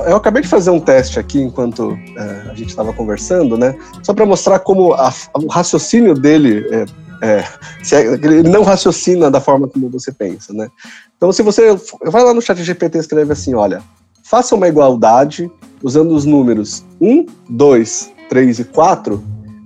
[0.06, 3.76] eu acabei de fazer um teste aqui enquanto uh, a gente estava conversando, né?
[4.02, 6.86] Só para mostrar como a, o raciocínio dele é,
[7.22, 7.44] é,
[7.92, 10.68] é, ele não raciocina da forma como você pensa, né?
[11.16, 11.74] Então, se você
[12.04, 13.82] vai lá no chat GPT e escreve assim, olha,
[14.22, 15.50] faça uma igualdade
[15.82, 19.22] usando os números 1, 2, 3 e 4,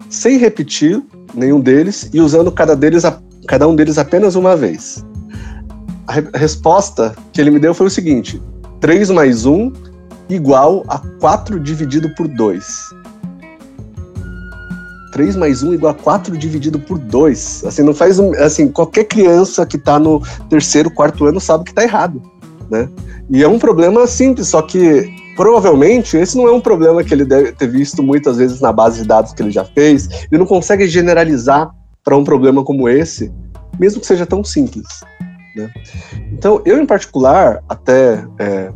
[0.09, 1.03] sem repetir
[1.35, 3.19] nenhum deles e usando cada deles a
[3.51, 5.05] cada um deles apenas uma vez.
[6.07, 8.41] A, re resposta que ele me deu foi o seguinte:
[8.81, 9.73] 3 mais 1
[10.29, 12.65] igual a 4 dividido por 2.
[15.13, 17.65] 3 mais 1 igual a 4 dividido por 2.
[17.67, 18.21] Assim, não faz.
[18.21, 22.23] Assim, qualquer criança que está no terceiro, quarto ano sabe que está errado.
[22.71, 22.89] Né?
[23.29, 27.25] E é um problema simples, só que provavelmente esse não é um problema que ele
[27.25, 30.09] deve ter visto muitas vezes na base de dados que ele já fez.
[30.31, 31.69] Ele não consegue generalizar
[32.11, 33.33] para um problema como esse,
[33.79, 34.85] mesmo que seja tão simples.
[35.55, 35.73] Né?
[36.33, 38.73] Então, eu em particular, até é,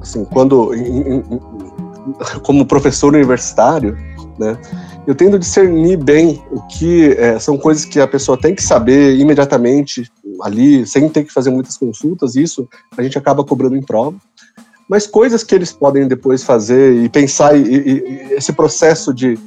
[0.00, 1.22] assim, quando em, em,
[2.42, 3.98] como professor universitário,
[4.38, 4.56] né,
[5.06, 9.18] eu tendo discernir bem o que é, são coisas que a pessoa tem que saber
[9.18, 10.10] imediatamente
[10.40, 12.66] ali, sem ter que fazer muitas consultas, isso
[12.96, 14.16] a gente acaba cobrando em prova.
[14.88, 19.38] Mas coisas que eles podem depois fazer e pensar, e, e, e esse processo de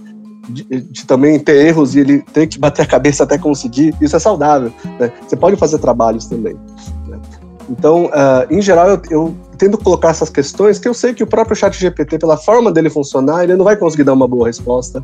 [0.49, 4.15] de, de, também ter erros e ele ter que bater a cabeça até conseguir, isso
[4.15, 4.73] é saudável.
[4.99, 5.11] Né?
[5.27, 6.55] Você pode fazer trabalhos também.
[7.07, 7.19] Né?
[7.69, 11.27] Então, uh, em geral, eu, eu tento colocar essas questões que eu sei que o
[11.27, 15.03] próprio chat GPT, pela forma dele funcionar, ele não vai conseguir dar uma boa resposta,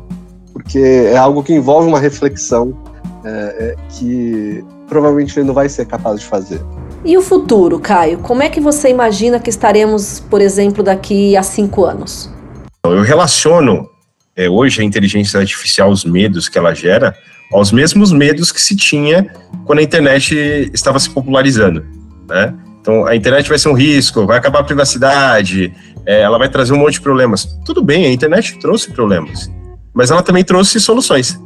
[0.52, 2.76] porque é algo que envolve uma reflexão
[3.24, 6.60] é, é, que provavelmente ele não vai ser capaz de fazer.
[7.02, 8.18] E o futuro, Caio?
[8.18, 12.30] Como é que você imagina que estaremos, por exemplo, daqui a cinco anos?
[12.84, 13.88] Eu relaciono
[14.40, 17.14] é, hoje a inteligência artificial, os medos que ela gera,
[17.52, 19.30] aos mesmos medos que se tinha
[19.66, 21.84] quando a internet estava se popularizando,
[22.26, 22.54] né?
[22.80, 25.70] Então, a internet vai ser um risco, vai acabar a privacidade,
[26.06, 27.44] é, ela vai trazer um monte de problemas.
[27.66, 29.50] Tudo bem, a internet trouxe problemas,
[29.92, 31.38] mas ela também trouxe soluções.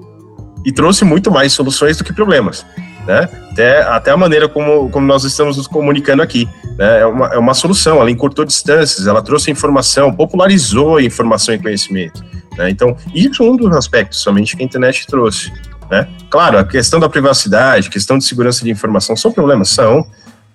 [0.64, 2.64] E trouxe muito mais soluções do que problemas.
[3.06, 3.28] Né?
[3.50, 6.48] Até, até a maneira como, como nós estamos nos comunicando aqui.
[6.78, 7.00] Né?
[7.00, 12.24] É, uma, é uma solução, ela encurtou distâncias, ela trouxe informação, popularizou informação e conhecimento.
[12.56, 12.70] Né?
[12.70, 15.52] Então, isso é um dos aspectos somente que a internet trouxe.
[15.90, 16.08] Né?
[16.30, 20.06] Claro, a questão da privacidade, questão de segurança de informação são problemas, são,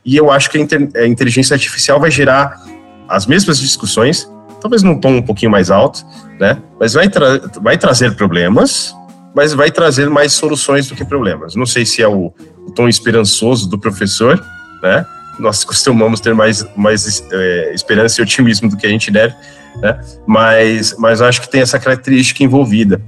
[0.06, 2.62] e eu acho que a, inteligência artificial vai gerar
[3.08, 4.28] as mesmas discussões
[4.60, 6.06] talvez num tom um pouquinho mais alto,
[6.40, 6.62] né?
[6.80, 8.94] Mas vai, tra vai trazer problemas,
[9.36, 11.56] mas vai trazer mais soluções do que problemas.
[11.56, 12.34] Não sei se é o,
[12.66, 14.44] o tom esperançoso do professor,
[14.84, 15.06] né?
[15.40, 19.34] Nós costumamos ter mais, mais é, esperança e otimismo do que a gente deve,
[19.82, 20.00] né?
[20.26, 23.02] Mas, mas acho que tem essa característica envolvida.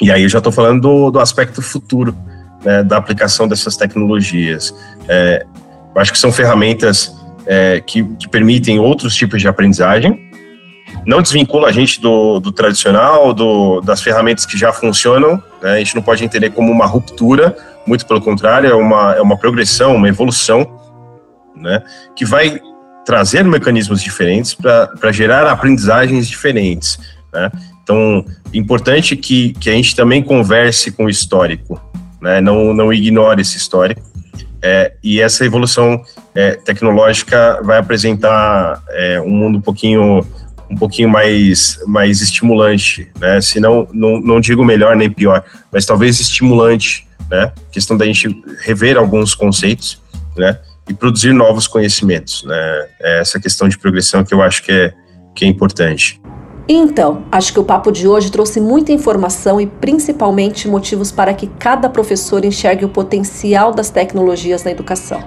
[0.00, 2.16] E aí eu já estou falando do, do aspecto futuro
[2.64, 4.74] né, da aplicação dessas tecnologias.
[5.08, 5.44] É,
[5.96, 7.14] acho que são ferramentas
[7.46, 10.30] é, que, que, permitem outros tipos de aprendizagem.
[11.06, 15.42] Não desvincula a gente do, do tradicional, do, das ferramentas que já funcionam.
[15.62, 17.56] Né, a gente não pode entender como uma ruptura,
[17.86, 20.80] muito pelo contrário, é uma, é uma progressão, uma evolução,
[21.56, 21.82] né,
[22.14, 22.60] que vai
[23.04, 26.98] trazer mecanismos diferentes para gerar aprendizagens diferentes.
[27.32, 27.50] Né?
[27.82, 31.80] Então, importante que, que a gente também converse com o histórico,
[32.20, 32.40] né?
[32.40, 34.02] não, não ignore esse histórico.
[34.64, 36.00] É, e essa evolução
[36.34, 40.24] é, tecnológica vai apresentar é, um mundo um pouquinho
[40.70, 43.42] um pouquinho mais, mais estimulante, né?
[43.42, 47.52] Se não, não, não digo melhor nem pior, mas talvez estimulante, né?
[47.70, 50.00] Questão da gente rever alguns conceitos,
[50.34, 50.58] né?
[50.88, 52.88] E produzir novos conhecimentos, né?
[53.00, 54.92] É essa questão de progressão que eu acho que é,
[55.34, 56.20] que é importante.
[56.68, 61.46] Então, acho que o papo de hoje trouxe muita informação e principalmente motivos para que
[61.46, 65.22] cada professor enxergue o potencial das tecnologias na educação.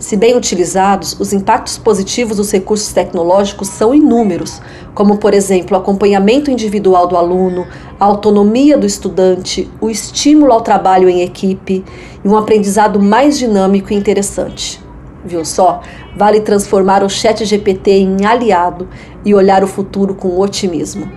[0.00, 4.58] Se bem utilizados, os impactos positivos dos recursos tecnológicos são inúmeros,
[4.94, 7.66] como, por exemplo, o acompanhamento individual do aluno,
[8.00, 11.84] a autonomia do estudante, o estímulo ao trabalho em equipe
[12.24, 14.82] e um aprendizado mais dinâmico e interessante.
[15.22, 15.82] Viu só?
[16.16, 18.88] Vale transformar o Chat GPT em aliado
[19.22, 21.12] e olhar o futuro com otimismo.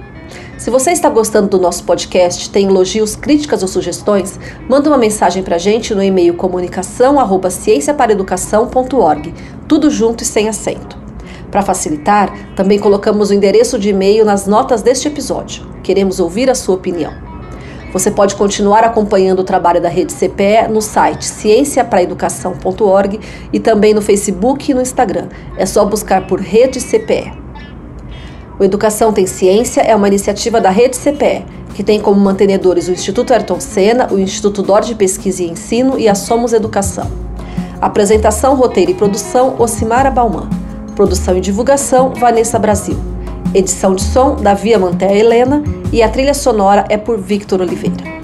[0.63, 4.39] Se você está gostando do nosso podcast, tem elogios, críticas ou sugestões,
[4.69, 9.33] manda uma mensagem para a gente no e-mail comunicação@cienciaparaeducação.org,
[9.67, 10.97] tudo junto e sem acento.
[11.51, 15.67] Para facilitar, também colocamos o endereço de e-mail nas notas deste episódio.
[15.83, 17.11] Queremos ouvir a sua opinião.
[17.91, 23.19] Você pode continuar acompanhando o trabalho da Rede CPE no site cienciapraeducação.org
[23.51, 25.27] e também no Facebook e no Instagram.
[25.57, 27.43] É só buscar por Rede CPE.
[28.59, 31.43] O Educação Tem Ciência é uma iniciativa da Rede CPE,
[31.73, 35.97] que tem como mantenedores o Instituto Ayrton Senna, o Instituto DOR de Pesquisa e Ensino
[35.97, 37.09] e a Somos Educação.
[37.81, 40.47] Apresentação, roteiro e produção, Ocimara Bauman.
[40.95, 42.95] Produção e divulgação, Vanessa Brasil.
[43.55, 48.22] Edição de som, Davi Manté Helena e a trilha sonora é por Victor Oliveira.